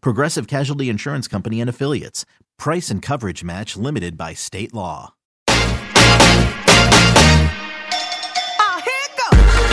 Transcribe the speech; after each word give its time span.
Progressive 0.00 0.46
Casualty 0.46 0.88
Insurance 0.88 1.28
Company 1.28 1.60
and 1.60 1.70
Affiliates. 1.70 2.24
Price 2.58 2.90
and 2.90 3.02
coverage 3.02 3.44
match 3.44 3.76
limited 3.76 4.16
by 4.16 4.34
state 4.34 4.74
law. 4.74 5.14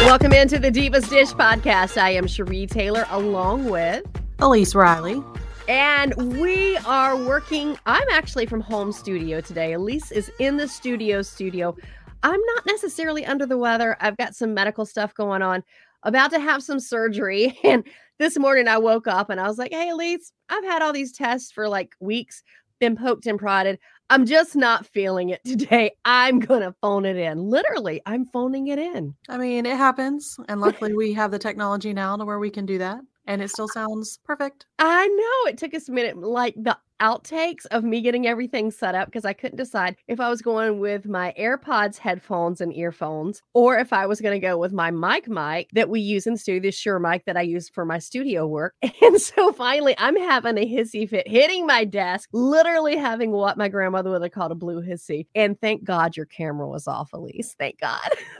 Welcome 0.06 0.34
into 0.34 0.60
the 0.60 0.70
Divas 0.70 1.10
Dish 1.10 1.32
podcast. 1.32 2.00
I 2.00 2.10
am 2.10 2.26
Sherí 2.26 2.70
Taylor 2.70 3.06
along 3.10 3.70
with 3.70 4.04
Elyse 4.40 4.76
Riley. 4.76 5.24
And 5.70 6.14
we 6.38 6.76
are 6.80 7.16
working. 7.16 7.80
I'm 7.86 8.08
actually 8.12 8.46
from 8.46 8.60
home 8.60 8.92
studio 8.92 9.40
today. 9.40 9.72
Elyse 9.72 10.12
is 10.12 10.30
in 10.40 10.58
the 10.58 10.68
studio 10.68 11.22
studio. 11.22 11.74
I'm 12.22 12.42
not 12.54 12.66
necessarily 12.66 13.26
under 13.26 13.46
the 13.46 13.58
weather. 13.58 13.96
I've 14.02 14.18
got 14.18 14.36
some 14.36 14.54
medical 14.54 14.86
stuff 14.86 15.14
going 15.14 15.42
on, 15.42 15.64
about 16.04 16.32
to 16.32 16.40
have 16.40 16.62
some 16.62 16.82
surgery. 16.82 17.58
And 17.64 17.86
this 18.24 18.40
morning 18.40 18.70
I 18.70 18.78
woke 18.78 19.06
up 19.06 19.30
and 19.30 19.38
I 19.38 19.50
was 19.50 19.58
like, 19.58 19.74
hey, 19.74 19.90
Elyse, 19.90 20.32
I've 20.48 20.64
had 20.64 20.82
all 20.82 20.94
these 20.94 21.12
tests 21.12 21.52
for 21.52 21.68
like 21.68 21.94
weeks, 22.00 22.42
been 22.80 22.96
poked 22.96 23.26
and 23.26 23.38
prodded. 23.38 23.80
I'm 24.10 24.26
just 24.26 24.56
not 24.56 24.86
feeling 24.86 25.30
it 25.30 25.44
today. 25.44 25.92
I'm 26.06 26.40
going 26.40 26.62
to 26.62 26.74
phone 26.82 27.04
it 27.04 27.18
in. 27.18 27.50
Literally, 27.50 28.02
I'm 28.06 28.26
phoning 28.28 28.68
it 28.68 28.80
in. 28.80 29.14
I 29.28 29.38
mean, 29.38 29.66
it 29.66 29.76
happens. 29.76 30.38
And 30.48 30.62
luckily, 30.62 30.94
we 30.94 31.12
have 31.14 31.32
the 31.32 31.40
technology 31.40 31.92
now 31.92 32.16
to 32.16 32.24
where 32.24 32.40
we 32.40 32.50
can 32.50 32.66
do 32.66 32.78
that. 32.78 33.02
And 33.26 33.42
it 33.42 33.50
still 33.50 33.68
sounds 33.68 34.20
perfect. 34.26 34.66
I 34.80 35.08
know 35.08 35.50
it 35.50 35.58
took 35.58 35.74
us 35.74 35.90
a 35.90 35.92
minute. 35.92 36.18
Like 36.18 36.56
the 36.58 36.78
outtakes 37.04 37.66
of 37.72 37.84
me 37.84 38.02
getting 38.02 38.26
everything 38.26 38.72
set 38.72 38.96
up 38.96 39.08
because 39.08 39.26
I 39.26 39.34
couldn't 39.34 39.58
decide 39.58 39.98
if 40.08 40.22
I 40.22 40.30
was 40.30 40.42
going 40.42 40.80
with 40.80 41.06
my 41.06 41.34
AirPods 41.38 41.98
headphones 41.98 42.62
and 42.62 42.74
earphones 42.74 43.42
or 43.54 43.78
if 43.78 43.92
I 43.92 44.06
was 44.06 44.22
going 44.22 44.40
to 44.40 44.46
go 44.46 44.58
with 44.58 44.72
my 44.72 44.90
mic 44.90 45.28
mic 45.28 45.70
that 45.74 45.90
we 45.90 46.00
use 46.00 46.26
in 46.26 46.34
the 46.34 46.40
studio, 46.40 46.62
this 46.62 46.76
Shure 46.76 47.00
mic 47.00 47.26
that 47.26 47.36
I 47.36 47.42
use 47.42 47.68
for 47.68 47.84
my 47.86 48.00
studio 48.00 48.48
work. 48.48 48.74
And 49.04 49.20
so 49.20 49.52
finally, 49.52 49.96
I'm 49.98 50.16
having 50.16 50.58
a 50.58 50.66
hissy 50.66 51.10
fit 51.10 51.28
hitting 51.28 51.68
my 51.68 51.84
desk, 51.84 52.30
literally 52.32 52.96
having 52.96 53.32
what 53.32 53.58
my 53.58 53.68
grandmother 53.68 54.12
would 54.12 54.22
have 54.22 54.32
called 54.32 54.54
a 54.54 54.56
blue 54.56 54.82
hissy. 54.82 55.28
And 55.36 55.60
thank 55.60 55.84
God 55.84 56.16
your 56.16 56.26
camera 56.26 56.68
was 56.70 56.88
off, 56.88 57.12
Elyse. 57.12 57.54
Thank 57.60 57.82
God. 57.82 58.00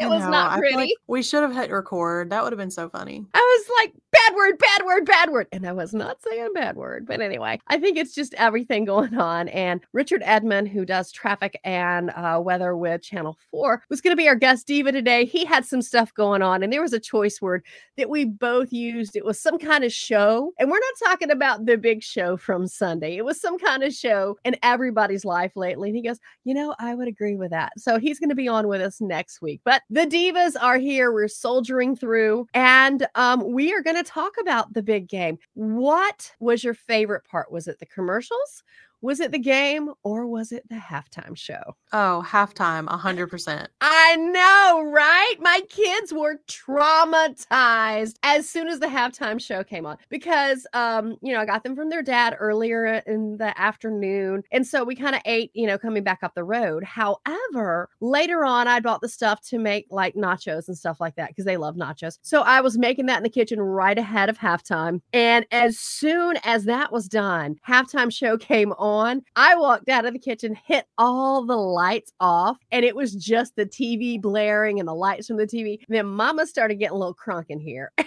it 0.00 0.08
was 0.08 0.22
know, 0.22 0.30
not 0.30 0.58
pretty. 0.58 0.76
Like 0.76 0.90
we 1.06 1.22
should 1.22 1.42
have 1.42 1.54
hit 1.54 1.70
record. 1.70 2.30
That 2.30 2.42
would 2.42 2.52
have 2.52 2.58
been 2.58 2.70
so 2.70 2.88
funny. 2.88 3.26
I 3.34 3.39
was 3.58 3.66
like, 3.78 3.94
bad 4.10 4.34
word, 4.34 4.58
bad 4.58 4.84
word, 4.84 5.06
bad 5.06 5.30
word. 5.30 5.46
And 5.52 5.66
I 5.66 5.72
was 5.72 5.92
not 5.92 6.22
saying 6.22 6.46
a 6.46 6.50
bad 6.50 6.76
word. 6.76 7.06
But 7.06 7.20
anyway, 7.20 7.60
I 7.68 7.78
think 7.78 7.96
it's 7.96 8.14
just 8.14 8.34
everything 8.34 8.84
going 8.84 9.16
on. 9.16 9.48
And 9.48 9.80
Richard 9.92 10.22
Edmond, 10.24 10.68
who 10.68 10.84
does 10.84 11.12
traffic 11.12 11.58
and 11.64 12.10
uh, 12.10 12.40
weather 12.42 12.76
with 12.76 13.02
Channel 13.02 13.38
4, 13.50 13.84
was 13.88 14.00
going 14.00 14.12
to 14.12 14.20
be 14.20 14.28
our 14.28 14.34
guest 14.34 14.66
diva 14.66 14.92
today. 14.92 15.24
He 15.24 15.44
had 15.44 15.64
some 15.64 15.82
stuff 15.82 16.12
going 16.14 16.42
on, 16.42 16.62
and 16.62 16.72
there 16.72 16.82
was 16.82 16.92
a 16.92 17.00
choice 17.00 17.40
word 17.40 17.64
that 17.96 18.10
we 18.10 18.24
both 18.24 18.72
used. 18.72 19.16
It 19.16 19.24
was 19.24 19.40
some 19.40 19.58
kind 19.58 19.84
of 19.84 19.92
show. 19.92 20.52
And 20.58 20.70
we're 20.70 20.78
not 20.78 21.10
talking 21.10 21.30
about 21.30 21.66
the 21.66 21.76
big 21.76 22.02
show 22.02 22.36
from 22.36 22.66
Sunday, 22.66 23.16
it 23.16 23.24
was 23.24 23.40
some 23.40 23.58
kind 23.58 23.82
of 23.82 23.92
show 23.92 24.38
in 24.44 24.56
everybody's 24.62 25.24
life 25.24 25.52
lately. 25.56 25.88
And 25.88 25.96
he 25.96 26.02
goes, 26.02 26.18
You 26.44 26.54
know, 26.54 26.74
I 26.78 26.94
would 26.94 27.08
agree 27.08 27.36
with 27.36 27.50
that. 27.50 27.72
So 27.78 27.98
he's 27.98 28.18
going 28.18 28.30
to 28.30 28.34
be 28.34 28.48
on 28.48 28.68
with 28.68 28.80
us 28.80 29.00
next 29.00 29.42
week. 29.42 29.60
But 29.64 29.82
the 29.90 30.06
divas 30.06 30.54
are 30.60 30.78
here. 30.78 31.12
We're 31.12 31.28
soldiering 31.28 31.96
through, 31.96 32.46
and 32.54 33.06
um, 33.14 33.39
Um, 33.40 33.52
we 33.52 33.72
are 33.72 33.82
going 33.82 33.96
to 33.96 34.02
talk 34.02 34.32
about 34.40 34.72
the 34.72 34.82
big 34.82 35.08
game. 35.08 35.38
What 35.54 36.32
was 36.40 36.64
your 36.64 36.74
favorite 36.74 37.24
part? 37.24 37.50
Was 37.52 37.68
it 37.68 37.78
the 37.78 37.86
commercials? 37.86 38.62
Was 39.02 39.20
it 39.20 39.32
the 39.32 39.38
game 39.38 39.90
or 40.02 40.26
was 40.26 40.52
it 40.52 40.68
the 40.68 40.76
halftime 40.76 41.34
show? 41.34 41.76
Oh, 41.92 42.22
halftime, 42.26 42.86
100%. 42.86 43.66
I 43.80 44.16
know, 44.16 44.90
right? 44.90 45.34
My 45.40 45.62
kids 45.70 46.12
were 46.12 46.38
traumatized 46.46 48.16
as 48.22 48.48
soon 48.48 48.68
as 48.68 48.78
the 48.78 48.88
halftime 48.88 49.40
show 49.40 49.64
came 49.64 49.86
on 49.86 49.96
because, 50.10 50.66
um, 50.74 51.16
you 51.22 51.32
know, 51.32 51.40
I 51.40 51.46
got 51.46 51.64
them 51.64 51.74
from 51.74 51.88
their 51.88 52.02
dad 52.02 52.36
earlier 52.38 53.02
in 53.06 53.38
the 53.38 53.58
afternoon. 53.58 54.42
And 54.52 54.66
so 54.66 54.84
we 54.84 54.94
kind 54.94 55.14
of 55.14 55.22
ate, 55.24 55.50
you 55.54 55.66
know, 55.66 55.78
coming 55.78 56.04
back 56.04 56.18
up 56.22 56.34
the 56.34 56.44
road. 56.44 56.84
However, 56.84 57.88
later 58.00 58.44
on, 58.44 58.68
I 58.68 58.80
bought 58.80 59.00
the 59.00 59.08
stuff 59.08 59.40
to 59.48 59.58
make 59.58 59.86
like 59.90 60.14
nachos 60.14 60.68
and 60.68 60.76
stuff 60.76 61.00
like 61.00 61.16
that 61.16 61.28
because 61.28 61.46
they 61.46 61.56
love 61.56 61.76
nachos. 61.76 62.18
So 62.20 62.42
I 62.42 62.60
was 62.60 62.76
making 62.76 63.06
that 63.06 63.16
in 63.16 63.22
the 63.22 63.30
kitchen 63.30 63.62
right 63.62 63.96
ahead 63.96 64.28
of 64.28 64.38
halftime. 64.38 65.00
And 65.14 65.46
as 65.50 65.78
soon 65.78 66.36
as 66.44 66.64
that 66.64 66.92
was 66.92 67.08
done, 67.08 67.56
halftime 67.66 68.12
show 68.12 68.36
came 68.50 68.72
on. 68.72 68.89
I 69.36 69.56
walked 69.56 69.88
out 69.88 70.04
of 70.04 70.12
the 70.12 70.18
kitchen, 70.18 70.56
hit 70.66 70.86
all 70.98 71.44
the 71.44 71.56
lights 71.56 72.12
off, 72.20 72.58
and 72.72 72.84
it 72.84 72.94
was 72.96 73.14
just 73.14 73.56
the 73.56 73.66
TV 73.66 74.20
blaring 74.20 74.78
and 74.78 74.88
the 74.88 74.94
lights 74.94 75.26
from 75.26 75.36
the 75.36 75.46
TV. 75.46 75.78
And 75.86 75.96
then 75.96 76.06
mama 76.06 76.46
started 76.46 76.76
getting 76.76 76.96
a 76.96 76.98
little 76.98 77.14
crunk 77.14 77.46
in 77.48 77.60
here. 77.60 77.92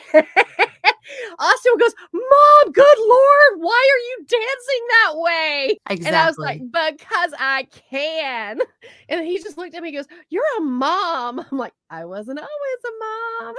Austin 1.39 1.73
goes, 1.79 1.93
Mom, 2.13 2.71
good 2.71 2.97
Lord, 2.99 3.59
why 3.59 3.89
are 3.93 3.99
you 3.99 4.25
dancing 4.27 4.87
that 4.89 5.17
way? 5.17 5.79
Exactly. 5.89 6.07
And 6.07 6.15
I 6.15 6.27
was 6.27 6.37
like, 6.37 6.61
Because 6.71 7.33
I 7.39 7.67
can. 7.89 8.59
And 9.09 9.25
he 9.25 9.37
just 9.37 9.57
looked 9.57 9.75
at 9.75 9.81
me 9.81 9.89
and 9.89 9.97
goes, 9.97 10.17
You're 10.29 10.43
a 10.57 10.61
mom. 10.61 11.39
I'm 11.39 11.57
like, 11.57 11.73
I 11.89 12.05
wasn't 12.05 12.39
always 12.39 12.81
a 12.85 13.43
mom. 13.43 13.55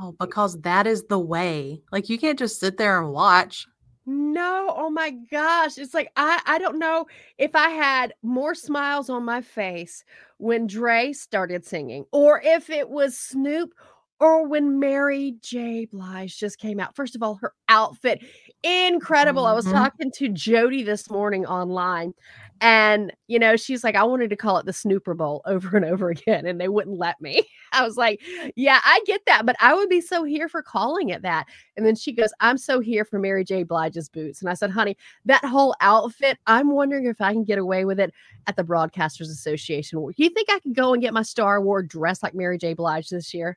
oh, 0.00 0.14
because 0.18 0.60
that 0.62 0.86
is 0.86 1.04
the 1.04 1.18
way. 1.18 1.80
Like, 1.90 2.08
you 2.08 2.18
can't 2.18 2.38
just 2.38 2.60
sit 2.60 2.76
there 2.78 3.00
and 3.00 3.12
watch. 3.12 3.66
No, 4.06 4.72
oh 4.76 4.90
my 4.90 5.10
gosh. 5.10 5.78
It's 5.78 5.94
like 5.94 6.10
I 6.16 6.40
I 6.46 6.58
don't 6.58 6.78
know 6.78 7.06
if 7.38 7.54
I 7.54 7.68
had 7.68 8.14
more 8.22 8.54
smiles 8.54 9.08
on 9.08 9.24
my 9.24 9.40
face 9.40 10.04
when 10.38 10.66
Dre 10.66 11.12
started 11.12 11.64
singing 11.64 12.04
or 12.12 12.40
if 12.42 12.68
it 12.68 12.90
was 12.90 13.16
Snoop 13.16 13.72
or 14.18 14.46
when 14.48 14.80
Mary 14.80 15.36
J. 15.40 15.84
Blige 15.86 16.36
just 16.36 16.58
came 16.58 16.80
out. 16.80 16.96
First 16.96 17.14
of 17.14 17.22
all, 17.22 17.36
her 17.36 17.52
outfit 17.68 18.24
incredible. 18.64 19.46
I 19.46 19.52
was 19.52 19.66
Mhm. 19.66 19.68
talking 19.68 20.10
to 20.16 20.28
Jody 20.28 20.82
this 20.82 21.08
morning 21.08 21.46
online 21.46 22.12
and 22.62 23.12
you 23.26 23.38
know, 23.38 23.56
she's 23.56 23.84
like 23.84 23.96
I 23.96 24.04
wanted 24.04 24.30
to 24.30 24.36
call 24.36 24.56
it 24.56 24.64
the 24.64 24.72
Snooper 24.72 25.12
Bowl 25.12 25.42
over 25.46 25.76
and 25.76 25.84
over 25.84 26.08
again 26.08 26.46
and 26.46 26.58
they 26.58 26.68
wouldn't 26.68 26.98
let 26.98 27.20
me. 27.20 27.46
I 27.72 27.84
was 27.84 27.96
like, 27.96 28.20
"Yeah, 28.54 28.80
I 28.84 29.00
get 29.06 29.22
that, 29.26 29.44
but 29.44 29.56
I 29.60 29.74
would 29.74 29.88
be 29.88 30.00
so 30.00 30.24
here 30.24 30.48
for 30.48 30.62
calling 30.62 31.10
it 31.10 31.22
that." 31.22 31.46
And 31.76 31.86
then 31.86 31.96
she 31.96 32.12
goes, 32.12 32.30
I'm 32.40 32.58
so 32.58 32.80
here 32.80 33.04
for 33.04 33.18
Mary 33.18 33.44
J. 33.44 33.62
Blige's 33.62 34.08
boots. 34.08 34.40
And 34.40 34.50
I 34.50 34.54
said, 34.54 34.70
honey, 34.70 34.96
that 35.24 35.44
whole 35.44 35.74
outfit, 35.80 36.38
I'm 36.46 36.70
wondering 36.70 37.06
if 37.06 37.20
I 37.20 37.32
can 37.32 37.44
get 37.44 37.58
away 37.58 37.84
with 37.84 37.98
it 37.98 38.12
at 38.46 38.56
the 38.56 38.64
Broadcasters 38.64 39.30
Association. 39.30 39.98
Do 39.98 40.12
you 40.16 40.30
think 40.30 40.48
I 40.50 40.58
could 40.58 40.74
go 40.74 40.92
and 40.92 41.02
get 41.02 41.14
my 41.14 41.22
Star 41.22 41.56
Award 41.56 41.88
dressed 41.88 42.22
like 42.22 42.34
Mary 42.34 42.58
J. 42.58 42.74
Blige 42.74 43.08
this 43.08 43.32
year? 43.32 43.56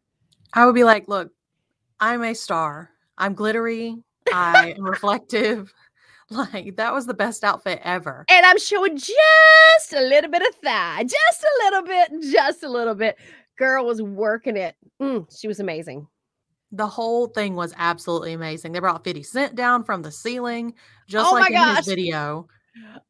I 0.53 0.65
would 0.65 0.75
be 0.75 0.83
like, 0.83 1.07
Look, 1.07 1.31
I'm 1.99 2.23
a 2.23 2.33
star. 2.33 2.91
I'm 3.17 3.33
glittery. 3.33 3.97
I 4.33 4.73
am 4.77 4.83
reflective. 4.83 5.73
Like, 6.31 6.75
that 6.77 6.91
was 6.91 7.05
the 7.05 7.13
best 7.13 7.43
outfit 7.43 7.79
ever. 7.83 8.25
And 8.29 8.45
I'm 8.45 8.57
showing 8.57 8.97
just 8.97 9.93
a 9.93 10.01
little 10.01 10.31
bit 10.31 10.41
of 10.41 10.55
thigh, 10.55 11.03
just 11.03 11.43
a 11.43 11.63
little 11.65 11.83
bit, 11.83 12.31
just 12.31 12.63
a 12.63 12.69
little 12.69 12.95
bit. 12.95 13.17
Girl 13.57 13.85
was 13.85 14.01
working 14.01 14.57
it. 14.57 14.75
Mm, 15.01 15.27
she 15.39 15.47
was 15.47 15.59
amazing. 15.59 16.07
The 16.71 16.87
whole 16.87 17.27
thing 17.27 17.55
was 17.55 17.73
absolutely 17.77 18.33
amazing. 18.33 18.71
They 18.71 18.79
brought 18.79 19.03
50 19.03 19.21
Cent 19.23 19.55
down 19.55 19.83
from 19.83 20.01
the 20.01 20.11
ceiling, 20.11 20.73
just 21.07 21.31
Oh 21.31 21.35
like 21.35 21.51
in 21.51 21.57
gosh. 21.57 21.77
his 21.77 21.87
video. 21.87 22.47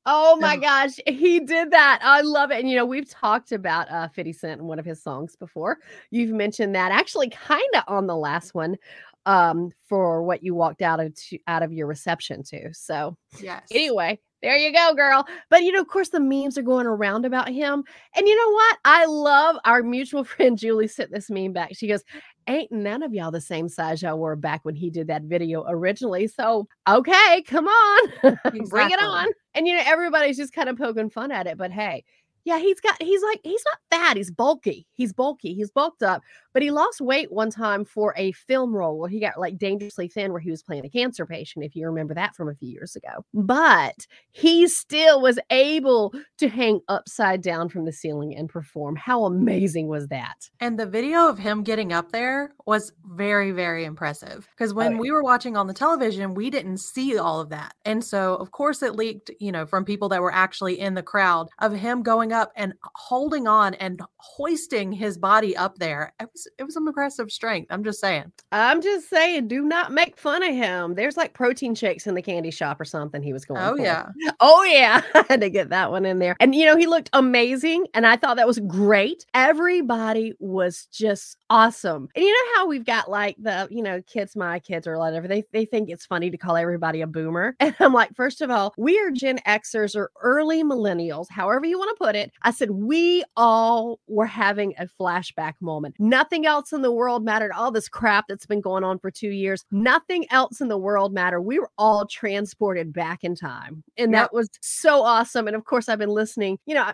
Oh 0.05 0.35
my 0.35 0.57
gosh, 0.57 0.91
he 1.07 1.39
did 1.39 1.71
that. 1.71 1.99
I 2.03 2.21
love 2.21 2.51
it. 2.51 2.59
And 2.59 2.69
you 2.69 2.75
know, 2.75 2.85
we've 2.85 3.09
talked 3.09 3.51
about 3.51 3.89
uh 3.89 4.07
50 4.09 4.33
Cent 4.33 4.61
in 4.61 4.67
one 4.67 4.77
of 4.77 4.85
his 4.85 5.01
songs 5.01 5.35
before. 5.35 5.79
You've 6.11 6.29
mentioned 6.35 6.75
that 6.75 6.91
actually 6.91 7.29
kind 7.29 7.63
of 7.75 7.83
on 7.87 8.05
the 8.05 8.15
last 8.15 8.53
one 8.53 8.77
um 9.25 9.71
for 9.87 10.23
what 10.23 10.43
you 10.43 10.53
walked 10.55 10.81
out 10.81 10.99
of 10.99 11.13
to, 11.15 11.39
out 11.47 11.63
of 11.63 11.73
your 11.73 11.87
reception 11.87 12.43
to. 12.43 12.73
So 12.73 13.17
Yes. 13.41 13.67
anyway, 13.71 14.19
there 14.41 14.57
you 14.57 14.71
go, 14.71 14.93
girl. 14.93 15.25
But 15.49 15.63
you 15.63 15.71
know, 15.71 15.81
of 15.81 15.87
course, 15.87 16.09
the 16.09 16.19
memes 16.19 16.57
are 16.57 16.61
going 16.63 16.85
around 16.85 17.25
about 17.25 17.49
him. 17.49 17.83
And 18.15 18.27
you 18.27 18.35
know 18.35 18.51
what? 18.53 18.77
I 18.85 19.05
love 19.05 19.55
our 19.65 19.81
mutual 19.81 20.23
friend 20.23 20.57
Julie 20.57 20.87
sent 20.87 21.11
this 21.11 21.29
meme 21.29 21.53
back. 21.53 21.71
She 21.73 21.87
goes, 21.87 22.03
Ain't 22.47 22.71
none 22.71 23.01
of 23.01 23.11
y'all 23.11 23.31
the 23.31 23.41
same 23.41 23.67
size 23.67 24.03
y'all 24.03 24.19
were 24.19 24.35
back 24.35 24.63
when 24.63 24.75
he 24.75 24.91
did 24.91 25.07
that 25.07 25.23
video 25.23 25.65
originally. 25.67 26.27
So, 26.27 26.67
okay, 26.87 27.43
come 27.47 27.67
on, 27.67 28.09
bring 28.69 28.91
it 28.91 28.99
on. 28.99 29.27
And 29.55 29.67
you 29.67 29.75
know, 29.75 29.83
everybody's 29.83 30.37
just 30.37 30.53
kind 30.53 30.69
of 30.69 30.77
poking 30.77 31.09
fun 31.09 31.31
at 31.31 31.47
it. 31.47 31.57
But 31.57 31.71
hey, 31.71 32.03
yeah, 32.45 32.59
he's 32.59 32.79
got, 32.79 33.01
he's 33.01 33.23
like, 33.23 33.41
he's 33.43 33.63
not 33.65 33.99
fat. 33.99 34.17
He's 34.17 34.31
bulky. 34.31 34.85
He's 34.93 35.11
bulky. 35.11 35.53
He's 35.55 35.71
bulked 35.71 36.03
up, 36.03 36.21
but 36.53 36.61
he 36.61 36.69
lost 36.69 37.01
weight 37.01 37.31
one 37.31 37.49
time 37.49 37.83
for 37.83 38.13
a 38.15 38.31
film 38.33 38.73
role 38.73 38.99
where 38.99 39.09
he 39.09 39.19
got 39.19 39.39
like 39.39 39.57
dangerously 39.57 40.07
thin, 40.07 40.31
where 40.31 40.39
he 40.39 40.51
was 40.51 40.61
playing 40.61 40.85
a 40.85 40.89
cancer 40.89 41.25
patient, 41.25 41.65
if 41.65 41.75
you 41.75 41.87
remember 41.87 42.13
that 42.13 42.35
from 42.35 42.47
a 42.47 42.55
few 42.55 42.69
years 42.69 42.95
ago. 42.95 43.25
But 43.33 44.05
he 44.31 44.67
still 44.67 45.21
was 45.21 45.39
able 45.49 46.13
to 46.37 46.47
hang 46.47 46.81
upside 46.87 47.41
down 47.41 47.69
from 47.69 47.85
the 47.85 47.91
ceiling 47.91 48.35
and 48.35 48.47
perform. 48.47 48.95
How 48.95 49.25
amazing 49.25 49.87
was 49.87 50.07
that? 50.09 50.49
And 50.59 50.79
the 50.79 50.85
video 50.85 51.27
of 51.27 51.39
him 51.39 51.63
getting 51.63 51.93
up 51.93 52.11
there 52.11 52.53
was 52.67 52.91
very, 53.05 53.51
very 53.51 53.85
impressive. 53.85 54.47
Because 54.51 54.71
oh, 54.71 54.75
when 54.75 54.91
yeah. 54.93 54.99
we 54.99 55.11
were 55.11 55.23
watching 55.23 55.57
on 55.57 55.65
the 55.65 55.73
television, 55.73 56.35
we 56.35 56.51
didn't 56.51 56.77
see 56.77 57.17
all 57.17 57.39
of 57.41 57.49
that. 57.49 57.73
And 57.85 58.03
so, 58.03 58.35
of 58.35 58.51
course, 58.51 58.83
it 58.83 58.95
leaked, 58.95 59.31
you 59.39 59.51
know, 59.51 59.65
from 59.65 59.83
people 59.83 60.09
that 60.09 60.21
were 60.21 60.33
actually 60.33 60.79
in 60.79 60.93
the 60.93 61.01
crowd 61.01 61.49
of 61.59 61.73
him 61.73 62.03
going 62.03 62.33
up 62.35 62.51
and 62.55 62.73
holding 62.95 63.47
on 63.47 63.73
and 63.75 63.99
hoisting 64.17 64.91
his 64.91 65.17
body 65.17 65.57
up 65.57 65.79
there. 65.79 66.13
It 66.21 66.29
was 66.31 66.47
it 66.59 66.63
was 66.63 66.73
some 66.75 66.87
impressive 66.87 67.31
strength. 67.31 67.67
I'm 67.71 67.83
just 67.83 67.99
saying. 67.99 68.31
I'm 68.51 68.81
just 68.81 69.09
saying, 69.09 69.47
do 69.47 69.63
not 69.63 69.91
make 69.91 70.17
fun 70.17 70.43
of 70.43 70.53
him. 70.53 70.93
There's 70.95 71.17
like 71.17 71.33
protein 71.33 71.73
shakes 71.75 72.05
in 72.07 72.13
the 72.15 72.21
candy 72.21 72.51
shop 72.51 72.79
or 72.79 72.85
something 72.85 73.23
he 73.23 73.33
was 73.33 73.45
going 73.45 73.61
Oh 73.61 73.75
for. 73.75 73.81
yeah. 73.81 74.07
Oh 74.41 74.63
yeah, 74.63 75.01
I 75.15 75.25
had 75.29 75.41
to 75.41 75.49
get 75.49 75.69
that 75.69 75.89
one 75.91 76.05
in 76.05 76.19
there. 76.19 76.35
And 76.39 76.53
you 76.53 76.65
know, 76.65 76.77
he 76.77 76.85
looked 76.85 77.09
amazing 77.13 77.87
and 77.95 78.05
I 78.05 78.17
thought 78.17 78.35
that 78.37 78.47
was 78.47 78.59
great. 78.59 79.25
Everybody 79.33 80.33
was 80.39 80.87
just 80.91 81.37
awesome. 81.49 82.09
And 82.15 82.23
you 82.25 82.31
know 82.31 82.51
how 82.55 82.67
we've 82.67 82.85
got 82.85 83.09
like 83.09 83.35
the, 83.39 83.67
you 83.71 83.81
know, 83.81 84.01
kids 84.03 84.35
my 84.35 84.59
kids 84.59 84.85
or 84.87 84.97
whatever. 84.99 85.27
They 85.27 85.43
they 85.53 85.65
think 85.65 85.89
it's 85.89 86.05
funny 86.05 86.29
to 86.29 86.37
call 86.37 86.57
everybody 86.57 87.01
a 87.01 87.07
boomer. 87.07 87.55
And 87.65 87.75
I'm 87.79 87.93
like, 87.93 88.15
first 88.15 88.41
of 88.41 88.51
all, 88.51 88.73
we 88.77 88.99
are 88.99 89.09
Gen 89.11 89.39
Xers 89.47 89.95
or 89.95 90.11
early 90.21 90.63
millennials, 90.63 91.27
however 91.29 91.65
you 91.65 91.79
want 91.79 91.97
to 91.97 92.03
put 92.05 92.15
it. 92.15 92.24
I 92.43 92.51
said 92.51 92.71
we 92.71 93.23
all 93.35 93.99
were 94.07 94.25
having 94.25 94.73
a 94.77 94.87
flashback 94.99 95.53
moment. 95.61 95.95
Nothing 95.99 96.45
else 96.45 96.73
in 96.73 96.81
the 96.81 96.91
world 96.91 97.23
mattered. 97.23 97.51
All 97.51 97.71
this 97.71 97.89
crap 97.89 98.25
that's 98.27 98.45
been 98.45 98.61
going 98.61 98.83
on 98.83 98.99
for 98.99 99.11
2 99.11 99.29
years, 99.29 99.65
nothing 99.71 100.25
else 100.31 100.61
in 100.61 100.67
the 100.67 100.77
world 100.77 101.13
mattered. 101.13 101.41
We 101.41 101.59
were 101.59 101.71
all 101.77 102.05
transported 102.05 102.93
back 102.93 103.23
in 103.23 103.35
time. 103.35 103.83
And 103.97 104.11
Yep. 104.11 104.21
that 104.21 104.33
was 104.33 104.49
so 104.61 105.01
awesome. 105.01 105.47
And 105.47 105.55
of 105.55 105.65
course, 105.65 105.89
I've 105.89 105.99
been 105.99 106.09
listening. 106.09 106.59
You 106.65 106.75
know, 106.75 106.91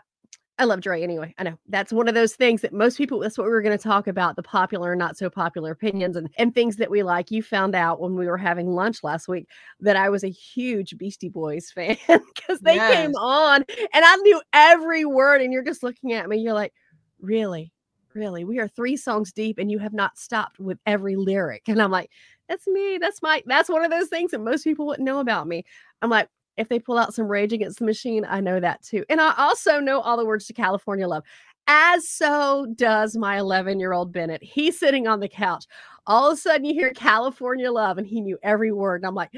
I, 0.61 0.65
love 0.65 0.81
Dre 0.81 1.01
anyway. 1.01 1.33
I 1.37 1.43
know 1.43 1.57
that's 1.67 1.91
one 1.91 2.07
of 2.07 2.13
those 2.13 2.35
things 2.35 2.61
that 2.61 2.71
most 2.73 2.97
people, 2.97 3.19
that's 3.19 3.37
what 3.37 3.45
we 3.45 3.51
were 3.51 3.61
going 3.61 3.77
to 3.77 3.83
talk 3.83 4.07
about 4.07 4.35
the 4.35 4.43
popular 4.43 4.91
and 4.91 4.99
not 4.99 5.17
so 5.17 5.29
popular 5.29 5.71
opinions 5.71 6.15
and, 6.15 6.29
and 6.37 6.53
things 6.53 6.75
that 6.77 6.91
we 6.91 7.03
like. 7.03 7.31
You 7.31 7.41
found 7.41 7.75
out 7.75 7.99
when 7.99 8.15
we 8.15 8.27
were 8.27 8.37
having 8.37 8.67
lunch 8.69 9.03
last 9.03 9.27
week 9.27 9.47
that 9.79 9.95
I 9.95 10.09
was 10.09 10.23
a 10.23 10.29
huge 10.29 10.97
Beastie 10.97 11.29
Boys 11.29 11.71
fan 11.75 11.97
because 12.07 12.59
they 12.61 12.77
came 12.77 13.15
on 13.15 13.65
and 13.93 14.05
I 14.05 14.15
knew 14.17 14.41
every 14.53 15.05
word. 15.05 15.41
And 15.41 15.51
you're 15.51 15.63
just 15.63 15.83
looking 15.83 16.13
at 16.13 16.29
me, 16.29 16.37
you're 16.37 16.53
like, 16.53 16.73
really? 17.19 17.73
Really? 18.13 18.43
We 18.43 18.59
are 18.59 18.67
three 18.67 18.97
songs 18.97 19.31
deep 19.31 19.57
and 19.57 19.71
you 19.71 19.79
have 19.79 19.93
not 19.93 20.17
stopped 20.17 20.59
with 20.59 20.77
every 20.85 21.15
lyric. 21.15 21.63
And 21.67 21.81
I'm 21.81 21.91
like, 21.91 22.11
that's 22.47 22.67
me. 22.67 22.97
That's 22.99 23.21
my, 23.21 23.41
that's 23.45 23.69
one 23.69 23.85
of 23.85 23.91
those 23.91 24.09
things 24.09 24.31
that 24.31 24.41
most 24.41 24.63
people 24.63 24.85
wouldn't 24.85 25.05
know 25.05 25.19
about 25.19 25.47
me. 25.47 25.63
I'm 26.01 26.09
like, 26.09 26.27
if 26.61 26.69
they 26.69 26.79
pull 26.79 26.97
out 26.97 27.13
some 27.13 27.27
Rage 27.27 27.53
Against 27.53 27.79
the 27.79 27.85
Machine, 27.85 28.25
I 28.27 28.39
know 28.39 28.59
that 28.59 28.81
too. 28.83 29.03
And 29.09 29.19
I 29.19 29.33
also 29.37 29.79
know 29.79 29.99
all 29.99 30.17
the 30.17 30.25
words 30.25 30.45
to 30.47 30.53
California 30.53 31.07
Love, 31.07 31.23
as 31.67 32.07
so 32.07 32.67
does 32.75 33.15
my 33.15 33.37
11 33.37 33.79
year 33.79 33.93
old 33.93 34.11
Bennett. 34.11 34.43
He's 34.43 34.79
sitting 34.79 35.07
on 35.07 35.19
the 35.19 35.27
couch. 35.29 35.65
All 36.07 36.31
of 36.31 36.37
a 36.37 36.37
sudden, 36.37 36.65
you 36.65 36.73
hear 36.73 36.91
California 36.91 37.71
Love, 37.71 37.97
and 37.97 38.07
he 38.07 38.21
knew 38.21 38.37
every 38.43 38.71
word. 38.71 39.01
And 39.01 39.07
I'm 39.07 39.15
like, 39.15 39.31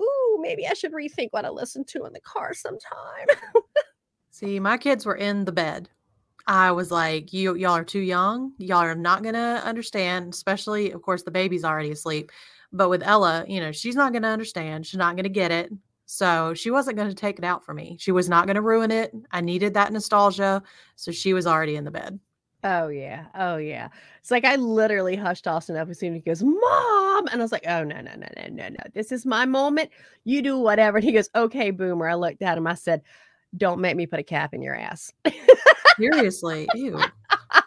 ooh, 0.00 0.38
maybe 0.40 0.66
I 0.66 0.74
should 0.74 0.92
rethink 0.92 1.28
what 1.30 1.44
I 1.44 1.50
listen 1.50 1.84
to 1.86 2.04
in 2.04 2.12
the 2.12 2.20
car 2.20 2.52
sometime. 2.54 3.26
See, 4.30 4.60
my 4.60 4.76
kids 4.76 5.06
were 5.06 5.16
in 5.16 5.44
the 5.44 5.52
bed. 5.52 5.88
I 6.46 6.72
was 6.72 6.90
like, 6.90 7.32
you 7.32 7.54
y'all 7.54 7.72
are 7.72 7.84
too 7.84 8.00
young. 8.00 8.52
Y'all 8.58 8.78
are 8.78 8.94
not 8.94 9.22
gonna 9.22 9.62
understand, 9.64 10.32
especially 10.34 10.90
of 10.90 11.02
course 11.02 11.22
the 11.22 11.30
baby's 11.30 11.64
already 11.64 11.90
asleep. 11.90 12.32
But 12.72 12.88
with 12.88 13.02
Ella, 13.02 13.44
you 13.46 13.60
know, 13.60 13.72
she's 13.72 13.96
not 13.96 14.12
gonna 14.12 14.28
understand. 14.28 14.86
She's 14.86 14.98
not 14.98 15.16
gonna 15.16 15.28
get 15.28 15.52
it. 15.52 15.70
So 16.12 16.54
she 16.54 16.72
wasn't 16.72 16.96
gonna 16.96 17.14
take 17.14 17.38
it 17.38 17.44
out 17.44 17.64
for 17.64 17.72
me. 17.72 17.96
She 18.00 18.10
was 18.10 18.28
not 18.28 18.48
gonna 18.48 18.60
ruin 18.60 18.90
it. 18.90 19.14
I 19.30 19.40
needed 19.40 19.74
that 19.74 19.92
nostalgia. 19.92 20.60
So 20.96 21.12
she 21.12 21.32
was 21.32 21.46
already 21.46 21.76
in 21.76 21.84
the 21.84 21.92
bed. 21.92 22.18
Oh 22.64 22.88
yeah. 22.88 23.26
Oh 23.36 23.58
yeah. 23.58 23.90
It's 24.18 24.32
like 24.32 24.44
I 24.44 24.56
literally 24.56 25.14
hushed 25.14 25.46
Austin 25.46 25.76
up 25.76 25.88
as 25.88 26.00
soon 26.00 26.14
as 26.14 26.16
he 26.16 26.22
goes, 26.22 26.42
Mom. 26.42 27.28
And 27.28 27.40
I 27.40 27.44
was 27.44 27.52
like, 27.52 27.64
Oh 27.64 27.84
no, 27.84 28.00
no, 28.00 28.10
no, 28.16 28.26
no, 28.36 28.48
no, 28.50 28.68
no. 28.70 28.84
This 28.92 29.12
is 29.12 29.24
my 29.24 29.46
moment. 29.46 29.90
You 30.24 30.42
do 30.42 30.58
whatever. 30.58 30.98
And 30.98 31.04
he 31.04 31.12
goes, 31.12 31.30
Okay, 31.36 31.70
boomer. 31.70 32.08
I 32.08 32.14
looked 32.14 32.42
at 32.42 32.58
him. 32.58 32.66
I 32.66 32.74
said, 32.74 33.02
Don't 33.56 33.80
make 33.80 33.96
me 33.96 34.06
put 34.06 34.18
a 34.18 34.24
cap 34.24 34.52
in 34.52 34.62
your 34.62 34.74
ass. 34.74 35.12
Seriously. 35.96 36.68
Ew. 36.74 37.00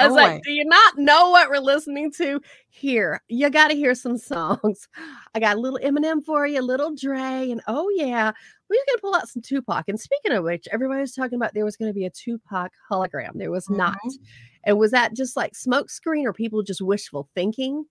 I 0.00 0.06
was 0.06 0.16
like. 0.16 0.42
Do 0.42 0.52
you 0.52 0.64
not 0.64 0.98
know 0.98 1.30
what 1.30 1.50
we're 1.50 1.58
listening 1.58 2.12
to? 2.12 2.40
Here, 2.68 3.22
you 3.28 3.50
got 3.50 3.68
to 3.68 3.74
hear 3.74 3.94
some 3.94 4.16
songs. 4.16 4.88
I 5.34 5.40
got 5.40 5.56
a 5.56 5.60
little 5.60 5.78
Eminem 5.82 6.24
for 6.24 6.46
you, 6.46 6.60
a 6.60 6.62
little 6.62 6.94
Dre, 6.94 7.50
and 7.50 7.60
oh, 7.66 7.88
yeah, 7.94 8.32
we're 8.68 8.76
going 8.86 8.96
to 8.96 9.00
pull 9.00 9.14
out 9.14 9.28
some 9.28 9.42
Tupac. 9.42 9.88
And 9.88 9.98
speaking 9.98 10.32
of 10.32 10.44
which, 10.44 10.68
everybody 10.72 11.00
was 11.00 11.14
talking 11.14 11.36
about 11.36 11.54
there 11.54 11.64
was 11.64 11.76
going 11.76 11.90
to 11.90 11.94
be 11.94 12.06
a 12.06 12.10
Tupac 12.10 12.72
hologram. 12.90 13.32
There 13.34 13.50
was 13.50 13.68
not. 13.68 13.98
Mhm. 14.06 14.18
And 14.64 14.78
was 14.78 14.90
that 14.90 15.14
just 15.14 15.36
like 15.36 15.54
smoke 15.54 15.90
screen 15.90 16.26
or 16.26 16.32
people 16.32 16.62
just 16.62 16.82
wishful 16.82 17.28
thinking? 17.34 17.86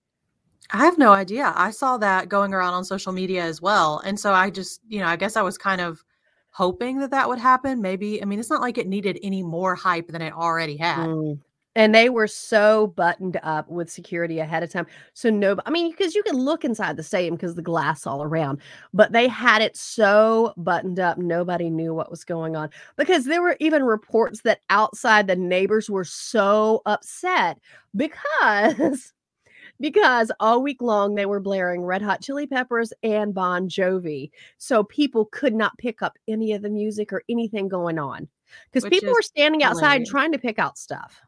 I 0.72 0.86
have 0.86 0.98
no 0.98 1.12
idea. 1.12 1.52
I 1.56 1.72
saw 1.72 1.98
that 1.98 2.30
going 2.30 2.54
around 2.54 2.74
on 2.74 2.86
social 2.86 3.12
media 3.12 3.44
as 3.44 3.62
well. 3.62 4.00
And 4.00 4.20
so 4.20 4.34
I 4.34 4.50
just, 4.50 4.82
you 4.88 5.00
know, 5.00 5.08
I 5.08 5.16
guess 5.16 5.36
I 5.36 5.42
was 5.42 5.58
kind 5.58 5.82
of 5.82 6.04
hoping 6.52 7.00
that 7.00 7.12
that 7.12 7.28
would 7.28 7.40
happen. 7.40 7.82
Maybe, 7.82 8.22
I 8.22 8.26
mean, 8.26 8.40
it's 8.40 8.50
not 8.50 8.62
like 8.62 8.78
it 8.78 8.88
needed 8.88 9.20
any 9.24 9.42
more 9.42 9.76
hype 9.76 10.10
than 10.10 10.22
it 10.22 10.34
already 10.34 10.78
had. 10.78 11.08
Mm. 11.08 11.40
And 11.80 11.96
they 11.96 12.10
were 12.10 12.28
so 12.28 12.88
buttoned 12.88 13.40
up 13.42 13.70
with 13.70 13.90
security 13.90 14.40
ahead 14.40 14.64
of 14.64 14.70
time. 14.70 14.86
So 15.14 15.30
no, 15.30 15.56
I 15.66 15.70
mean, 15.70 15.92
because 15.92 16.14
you 16.14 16.22
can 16.24 16.36
look 16.36 16.66
inside 16.66 16.98
the 16.98 17.04
stadium 17.04 17.36
because 17.36 17.56
the 17.56 17.62
glass 17.62 18.06
all 18.06 18.22
around, 18.22 18.60
but 18.94 19.14
they 19.14 19.30
had 19.30 19.62
it 19.62 19.78
so 19.78 20.54
buttoned 20.58 21.00
up, 21.00 21.18
nobody 21.18 21.70
knew 21.70 21.94
what 21.94 22.12
was 22.12 22.26
going 22.26 22.58
on. 22.58 22.70
Because 22.98 23.24
there 23.24 23.42
were 23.42 23.56
even 23.62 23.84
reports 23.84 24.42
that 24.42 24.60
outside 24.70 25.28
the 25.28 25.38
neighbors 25.38 25.90
were 25.90 26.04
so 26.04 26.82
upset 26.86 27.60
because 27.96 29.14
because 29.80 30.34
all 30.42 30.62
week 30.62 30.82
long 30.82 31.16
they 31.16 31.26
were 31.26 31.40
blaring 31.40 31.84
Red 31.84 32.02
Hot 32.02 32.22
Chili 32.22 32.46
Peppers 32.46 32.92
and 33.04 33.34
Bon 33.34 33.70
Jovi. 33.70 34.32
So 34.58 34.84
people 34.84 35.30
could 35.32 35.56
not 35.56 35.78
pick 35.78 36.02
up 36.02 36.18
any 36.28 36.52
of 36.52 36.62
the 36.62 36.70
music 36.70 37.14
or 37.14 37.24
anything 37.30 37.70
going 37.70 37.98
on. 37.98 38.28
Because 38.70 38.90
people 38.90 39.14
were 39.14 39.22
standing 39.22 39.64
outside 39.64 39.86
hilarious. 39.86 40.10
trying 40.10 40.32
to 40.34 40.40
pick 40.40 40.60
out 40.60 40.78
stuff. 40.78 41.22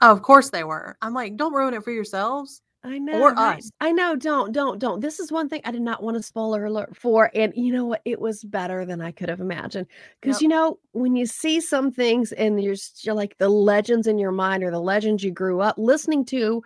Oh, 0.00 0.10
of 0.12 0.22
course 0.22 0.50
they 0.50 0.64
were. 0.64 0.96
I'm 1.02 1.14
like, 1.14 1.36
don't 1.36 1.52
ruin 1.52 1.74
it 1.74 1.84
for 1.84 1.90
yourselves. 1.90 2.62
I 2.82 2.98
know. 2.98 3.20
Or 3.20 3.34
right? 3.34 3.58
us. 3.58 3.70
I 3.80 3.92
know. 3.92 4.16
Don't, 4.16 4.52
don't, 4.52 4.78
don't. 4.78 5.00
This 5.00 5.20
is 5.20 5.30
one 5.30 5.50
thing 5.50 5.60
I 5.66 5.70
did 5.70 5.82
not 5.82 6.02
want 6.02 6.16
to 6.16 6.22
spoiler 6.22 6.64
alert 6.64 6.96
for. 6.96 7.30
And 7.34 7.52
you 7.54 7.72
know 7.72 7.84
what? 7.84 8.00
It 8.06 8.18
was 8.18 8.42
better 8.42 8.86
than 8.86 9.02
I 9.02 9.12
could 9.12 9.28
have 9.28 9.40
imagined. 9.40 9.86
Because, 10.20 10.36
Yep. 10.36 10.42
you 10.42 10.48
know, 10.48 10.78
when 10.92 11.14
you 11.14 11.26
see 11.26 11.60
some 11.60 11.92
things 11.92 12.32
and 12.32 12.62
you're, 12.62 12.76
you're 13.02 13.14
like 13.14 13.36
the 13.36 13.50
legends 13.50 14.06
in 14.06 14.18
your 14.18 14.32
mind 14.32 14.64
or 14.64 14.70
the 14.70 14.80
legends 14.80 15.22
you 15.22 15.30
grew 15.30 15.60
up 15.60 15.76
listening 15.76 16.24
to 16.26 16.62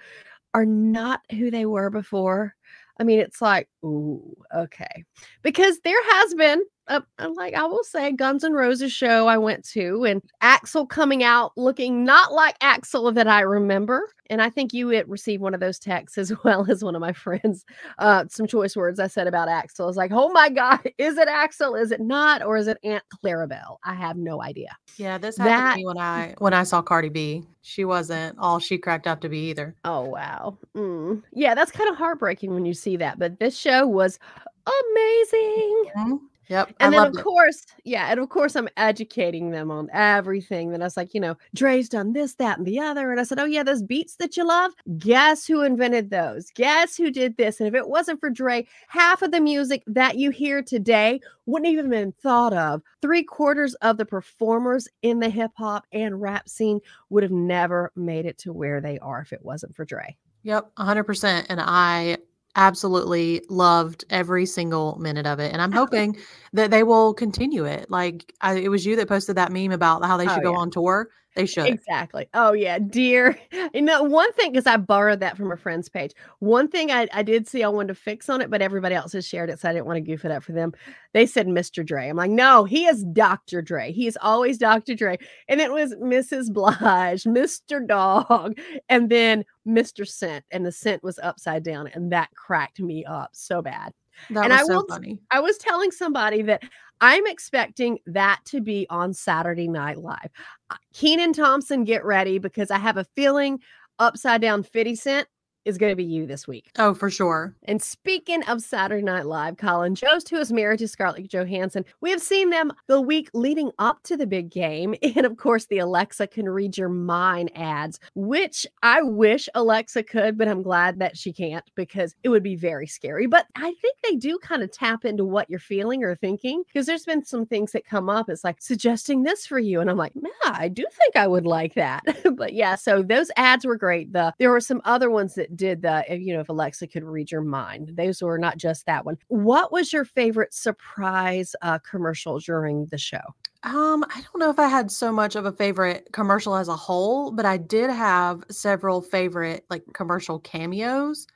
are 0.55 0.65
not 0.67 1.21
who 1.33 1.51
they 1.51 1.67
were 1.67 1.91
before. 1.91 2.55
I 3.01 3.03
mean, 3.03 3.19
it's 3.19 3.43
like, 3.43 3.69
ooh, 3.85 4.37
okay. 4.55 5.05
Because 5.43 5.81
there 5.81 6.05
has 6.13 6.35
been, 6.35 6.63
a, 6.89 7.03
a- 7.19 7.29
like 7.29 7.55
I 7.55 7.65
will 7.65 7.85
say, 7.85 8.13
Guns 8.13 8.45
N' 8.45 8.53
Roses 8.53 8.93
show 8.93 9.27
I 9.27 9.39
went 9.39 9.65
to, 9.71 10.05
and 10.05 10.23
Axl 10.43 10.89
coming 10.89 11.23
out 11.23 11.53
looking 11.57 12.05
not 12.05 12.33
like 12.33 12.59
Axl 12.61 13.15
that 13.15 13.27
I 13.29 13.41
remember. 13.41 14.09
And 14.31 14.41
I 14.41 14.49
think 14.49 14.73
you 14.73 14.89
received 15.07 15.43
one 15.43 15.53
of 15.53 15.61
those 15.61 15.79
texts 15.79 16.17
as 16.19 16.33
well 16.45 16.65
as 16.71 16.83
one 16.83 16.95
of 16.95 17.01
my 17.01 17.13
friends. 17.13 17.65
Uh, 17.99 18.25
some 18.31 18.47
choice 18.47 18.75
words 18.77 18.99
I 18.99 19.07
said 19.07 19.27
about 19.27 19.49
Axl. 19.49 19.87
It's 19.89 19.97
like, 19.99 20.13
oh 20.15 20.31
my 20.31 20.49
God, 20.49 20.81
is 20.99 21.19
it 21.19 21.29
Axl? 21.29 21.81
Is 21.81 21.91
it 21.91 22.01
not? 22.01 22.43
Or 22.43 22.57
is 22.57 22.67
it 22.69 22.79
Aunt 22.85 23.05
Clarabelle? 23.23 23.77
I 23.85 23.95
have 23.95 24.17
no 24.17 24.43
idea. 24.43 24.77
Yeah, 24.97 25.19
this 25.19 25.37
happened 25.37 25.55
That- 25.55 25.71
to 25.73 25.77
me 25.79 25.87
when 25.87 25.99
I 25.99 26.35
when 26.39 26.55
I 26.55 26.63
saw 26.65 26.81
Cardi 26.83 27.09
B. 27.11 27.45
She 27.67 27.85
wasn't 27.87 28.39
all 28.39 28.59
she 28.59 28.77
cracked 28.77 29.07
up 29.07 29.21
to 29.23 29.29
be 29.31 29.49
either. 29.51 29.75
Oh 29.85 30.03
wow. 30.03 30.59
Mm. 30.77 31.23
Yeah, 31.33 31.55
that's 31.55 31.71
kind 31.71 31.89
of 31.91 31.97
heartbreaking 31.97 32.53
when 32.53 32.67
you 32.67 32.75
see 32.75 32.97
that. 32.99 33.19
But 33.19 33.39
this 33.41 33.57
show 33.57 33.87
was 33.87 34.19
amazing. 34.67 35.85
Mhm. 35.97 36.19
Yep. 36.49 36.75
And 36.81 36.95
I 36.95 36.99
then 36.99 37.09
of 37.09 37.19
it. 37.19 37.23
course, 37.23 37.65
yeah, 37.85 38.11
and 38.11 38.21
of 38.21 38.29
course 38.29 38.55
I'm 38.55 38.69
educating 38.77 39.51
them 39.51 39.71
on 39.71 39.89
everything. 39.93 40.71
That 40.71 40.81
I 40.81 40.85
was 40.85 40.97
like, 40.97 41.15
you 41.15 41.21
know, 41.21 41.37
Dre's 41.55 41.89
done 41.89 42.13
this, 42.13 42.35
that, 42.35 42.59
and 42.59 42.67
the 42.67 42.79
other. 42.79 43.11
And 43.11 43.21
I 43.21 43.25
said, 43.25 43.39
Oh 43.39 43.45
yeah, 43.45 43.63
those 43.63 43.83
beats 43.83 44.17
that 44.17 44.37
you 44.37 44.47
love, 44.47 44.73
guess 44.99 45.47
who 45.47 45.63
invented 45.63 46.11
those? 46.11 46.51
Guess 46.55 46.97
who 46.97 47.11
did 47.11 47.37
this? 47.37 47.61
And 47.61 47.69
if 47.69 47.75
it 47.75 47.89
wasn't 47.89 48.21
for 48.21 48.31
Dre, 48.31 48.67
half 48.89 49.23
of 49.23 49.31
the 49.31 49.41
music 49.41 49.83
that 49.87 50.17
you 50.17 50.31
hear 50.31 50.63
today 50.63 51.21
wouldn't 51.47 51.73
even 51.73 51.91
been 51.91 52.13
thought 52.13 52.53
of. 52.53 52.83
Three 53.01 53.23
quarters 53.23 53.75
of 53.77 53.97
the 53.97 54.07
performers 54.07 54.89
in 55.03 55.21
the 55.21 55.29
hip 55.29 55.53
hop 55.57 55.87
and 55.93 56.21
rap 56.21 56.49
scene 56.49 56.81
would 57.11 57.23
have 57.23 57.33
never 57.33 57.93
made 57.97 58.27
it 58.27 58.39
to 58.39 58.53
where 58.53 58.81
they 58.81 58.99
are 58.99 59.21
if 59.21 59.33
it 59.33 59.45
wasn't 59.45 59.75
for 59.75 59.85
Dre. 59.85 60.17
Yep, 60.43 60.75
100%. 60.77 61.47
And 61.49 61.61
I 61.61 62.19
absolutely 62.57 63.43
loved 63.49 64.05
every 64.11 64.47
single 64.47 64.97
minute 64.99 65.27
of 65.27 65.39
it. 65.41 65.53
And 65.53 65.61
I'm 65.63 65.73
hoping 65.73 66.17
that 66.53 66.71
they 66.71 66.83
will 66.83 67.15
continue 67.15 67.65
it. 67.65 67.91
Like, 67.91 68.33
I, 68.41 68.55
it 68.55 68.69
was 68.69 68.87
you 68.87 68.97
that 68.97 69.09
posted 69.09 69.37
that 69.37 69.53
meme 69.53 69.73
about 69.73 70.05
how 70.05 70.17
they 70.17 70.29
Oh, 70.29 70.35
should 70.35 70.43
go 70.43 70.53
yeah. 70.53 70.59
on 70.59 70.71
tour. 70.71 71.09
They 71.37 71.47
should. 71.47 71.67
Exactly. 71.67 72.29
Oh 72.33 72.53
yeah, 72.53 72.79
dear. 72.79 73.39
You 73.75 73.83
know, 73.83 74.05
one 74.05 74.33
thing 74.35 74.53
because 74.53 74.69
I 74.69 74.77
borrowed 74.77 75.19
that 75.19 75.37
from 75.37 75.51
a 75.51 75.57
friend's 75.57 75.89
page. 75.89 76.13
One 76.39 76.69
thing 76.69 76.93
I, 76.93 77.09
I 77.13 77.25
did 77.25 77.49
see 77.49 77.65
I 77.65 77.69
wanted 77.69 77.89
to 77.89 77.95
fix 77.97 78.29
on 78.29 78.41
it, 78.41 78.51
but 78.51 78.63
everybody 78.63 78.95
else 78.95 79.13
has 79.15 79.27
shared 79.27 79.51
it, 79.51 79.59
so 79.59 79.69
I 79.69 79.73
didn't 79.73 79.87
want 79.87 79.97
to 79.97 80.01
goof 80.01 80.25
it 80.25 80.31
up 80.31 80.45
for 80.45 80.53
them. 80.53 80.73
They 81.13 81.27
said 81.27 81.49
Mr. 81.49 81.85
Dre. 81.85 82.09
I'm 82.09 82.17
like, 82.17 82.31
no, 82.31 82.63
he 82.65 82.87
is 82.87 83.03
Dr. 83.13 83.63
Dre. 83.63 83.91
He 83.91 84.07
is 84.07 84.17
always 84.23 84.59
Dr. 84.59 84.95
Dre. 84.95 85.19
And 85.49 85.61
it 85.61 85.73
was 85.73 85.95
Mrs. 85.97 86.53
Blige, 86.53 87.25
Mr. 87.25 87.85
Dog, 87.85 88.57
and 88.89 89.11
then 89.11 89.45
Mr. 89.67 90.07
Scent. 90.07 90.45
And 90.51 90.65
the 90.65 90.73
scent 90.73 91.03
was 91.03 91.19
upside 91.19 91.63
down, 91.63 91.89
and 91.89 92.11
that 92.13 92.31
cracked 92.35 92.81
me 92.81 93.05
up 93.05 93.31
so 93.33 93.63
bad. 93.63 93.93
That 94.31 94.45
and 94.45 94.53
was 94.53 94.61
I 94.61 94.65
so 94.65 94.75
will- 94.77 94.87
funny. 94.89 95.19
I 95.31 95.41
was 95.41 95.59
telling 95.59 95.91
somebody 95.91 96.43
that 96.43 96.63
I'm 97.01 97.27
expecting 97.27 97.99
that 98.07 98.41
to 98.47 98.61
be 98.61 98.87
on 98.89 99.13
Saturday 99.13 99.67
Night 99.69 99.99
Live. 99.99 100.31
Uh, 100.71 100.77
Kenan 100.93 101.33
Thompson, 101.33 101.85
get 101.85 102.05
ready 102.05 102.39
because 102.39 102.71
I 102.71 102.79
have 102.79 102.97
a 102.97 103.05
feeling 103.17 103.59
Upside 103.99 104.41
Down 104.41 104.63
50 104.63 104.95
Cent 104.95 105.29
is 105.65 105.79
going 105.79 105.93
to 105.93 105.97
be 105.97 106.05
you 106.05 106.27
this 106.27 106.47
week. 106.47 106.71
Oh, 106.79 106.95
for 106.95 107.11
sure. 107.11 107.55
And 107.65 107.83
speaking 107.83 108.43
of 108.45 108.63
Saturday 108.63 109.03
Night 109.03 109.27
Live, 109.27 109.57
Colin 109.57 109.95
Jost, 109.95 110.29
who 110.29 110.37
is 110.37 110.53
married 110.53 110.81
to 110.81 110.89
Scarlett 110.89 111.29
Johansson, 111.29 111.85
we 112.01 112.11
have 112.11 112.23
seen 112.23 112.51
them 112.51 112.73
the 112.87 113.01
week 113.01 113.31
leading 113.35 113.71
up 113.79 114.03
to 114.05 114.17
the 114.17 114.27
big 114.27 114.51
game. 114.51 114.95
And 115.17 115.27
of 115.27 115.37
course, 115.37 115.67
the 115.67 115.79
Alexa 115.79 116.27
can 116.27 116.49
read 116.49 116.77
your 116.77 116.89
mind 116.89 117.53
ads, 117.55 118.01
which 118.17 118.67
I 118.83 119.01
wish 119.01 119.49
Alexa 119.55 120.03
could, 120.03 120.37
but 120.37 120.49
I'm 120.49 120.63
glad 120.63 120.99
that 120.99 121.17
she 121.17 121.33
can't 121.33 121.65
because 121.77 122.17
it 122.25 122.31
would 122.31 122.43
be 122.43 122.57
very 122.57 122.89
scary. 122.89 123.27
But 123.27 123.47
I 123.55 123.73
think 123.81 123.97
they 124.03 124.17
do 124.17 124.39
kind 124.39 124.63
of 124.63 124.73
tap 124.73 125.05
into 125.05 125.25
what 125.25 125.49
you're 125.49 125.61
feeling 125.61 126.03
or 126.03 126.17
thinking 126.17 126.65
because 126.67 126.87
there's 126.87 127.05
been 127.05 127.25
some 127.25 127.47
things 127.47 127.71
that 127.73 127.87
come 127.87 128.09
up. 128.09 128.29
It's 128.29 128.43
like 128.43 128.61
suggesting 128.61 129.23
this 129.23 129.47
for 129.47 129.61
you. 129.61 129.81
And 129.81 129.89
I'm 129.89 129.97
like, 129.97 130.13
yeah, 130.17 130.31
I 130.53 130.69
do 130.69 130.85
think 130.91 131.15
I 131.15 131.29
would 131.29 131.47
like 131.47 131.75
that. 131.75 132.03
but 132.37 132.55
yeah, 132.55 132.75
so 132.75 133.03
those 133.03 133.31
ads 133.37 133.65
were 133.65 133.77
great. 133.77 134.13
The 134.13 134.35
there 134.39 134.51
were 134.51 134.61
some 134.61 134.83
other 134.85 135.11
ones 135.11 135.35
that 135.35 135.54
did 135.57 135.83
the, 135.83 136.05
if, 136.13 136.21
you 136.21 136.35
know, 136.35 136.41
if 136.41 136.49
Alexa 136.49 136.87
could 136.89 137.05
read 137.05 137.31
your 137.31 137.41
mind. 137.41 137.93
Those 137.97 138.23
were 138.23 138.39
not 138.39 138.57
just 138.57 138.87
that 138.87 139.05
one. 139.05 139.17
What 139.29 139.73
was 139.73 139.93
your 139.93 140.05
favorite 140.05 140.53
surprise 140.53 141.55
uh, 141.63 141.79
commercial 141.79 142.39
during 142.39 142.87
the 142.87 142.99
show? 142.99 143.21
Um, 143.63 144.05
I 144.11 144.21
don't 144.21 144.39
know 144.39 144.51
if 144.51 144.59
I 144.59 144.69
had 144.69 144.91
so 144.91 145.11
much 145.11 145.37
of 145.37 145.47
a 145.47 145.53
favorite 145.53 146.09
commercial 146.13 146.55
as 146.55 146.69
a 146.69 146.77
whole, 146.77 147.31
but 147.31 147.47
I 147.47 147.57
did 147.57 147.89
have 147.89 148.45
several 148.51 149.01
favorite 149.01 149.65
like 149.71 149.83
commercial 149.95 150.39
cameos. 150.41 151.27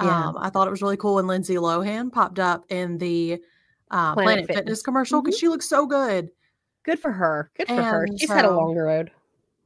Yeah. 0.00 0.28
Um, 0.28 0.36
I 0.38 0.50
thought 0.50 0.68
it 0.68 0.70
was 0.70 0.82
really 0.82 0.96
cool 0.96 1.16
when 1.16 1.26
Lindsay 1.26 1.54
Lohan 1.56 2.12
popped 2.12 2.38
up 2.38 2.64
in 2.68 2.98
the 2.98 3.42
uh, 3.90 4.14
Planet 4.14 4.14
Planet, 4.14 4.46
Fitness, 4.46 4.56
Fitness. 4.56 4.82
commercial 4.82 5.22
because 5.22 5.38
she 5.38 5.48
looks 5.48 5.68
so 5.68 5.86
good. 5.86 6.30
Good 6.84 7.00
for 7.00 7.12
her. 7.12 7.50
Good 7.56 7.68
for 7.68 7.82
her. 7.82 8.06
She's 8.18 8.28
had 8.28 8.44
a 8.44 8.48
so- 8.48 8.56
long 8.56 8.76
road. 8.76 9.10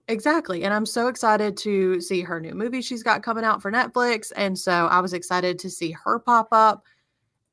Exactly. 0.08 0.64
And 0.64 0.72
I'm 0.72 0.86
so 0.86 1.08
excited 1.08 1.56
to 1.58 2.00
see 2.00 2.22
her 2.22 2.40
new 2.40 2.54
movie 2.54 2.80
she's 2.80 3.02
got 3.02 3.22
coming 3.22 3.44
out 3.44 3.60
for 3.60 3.70
Netflix. 3.70 4.32
And 4.36 4.58
so 4.58 4.72
I 4.86 5.00
was 5.00 5.12
excited 5.12 5.58
to 5.60 5.70
see 5.70 5.92
her 6.04 6.18
pop 6.18 6.48
up. 6.50 6.84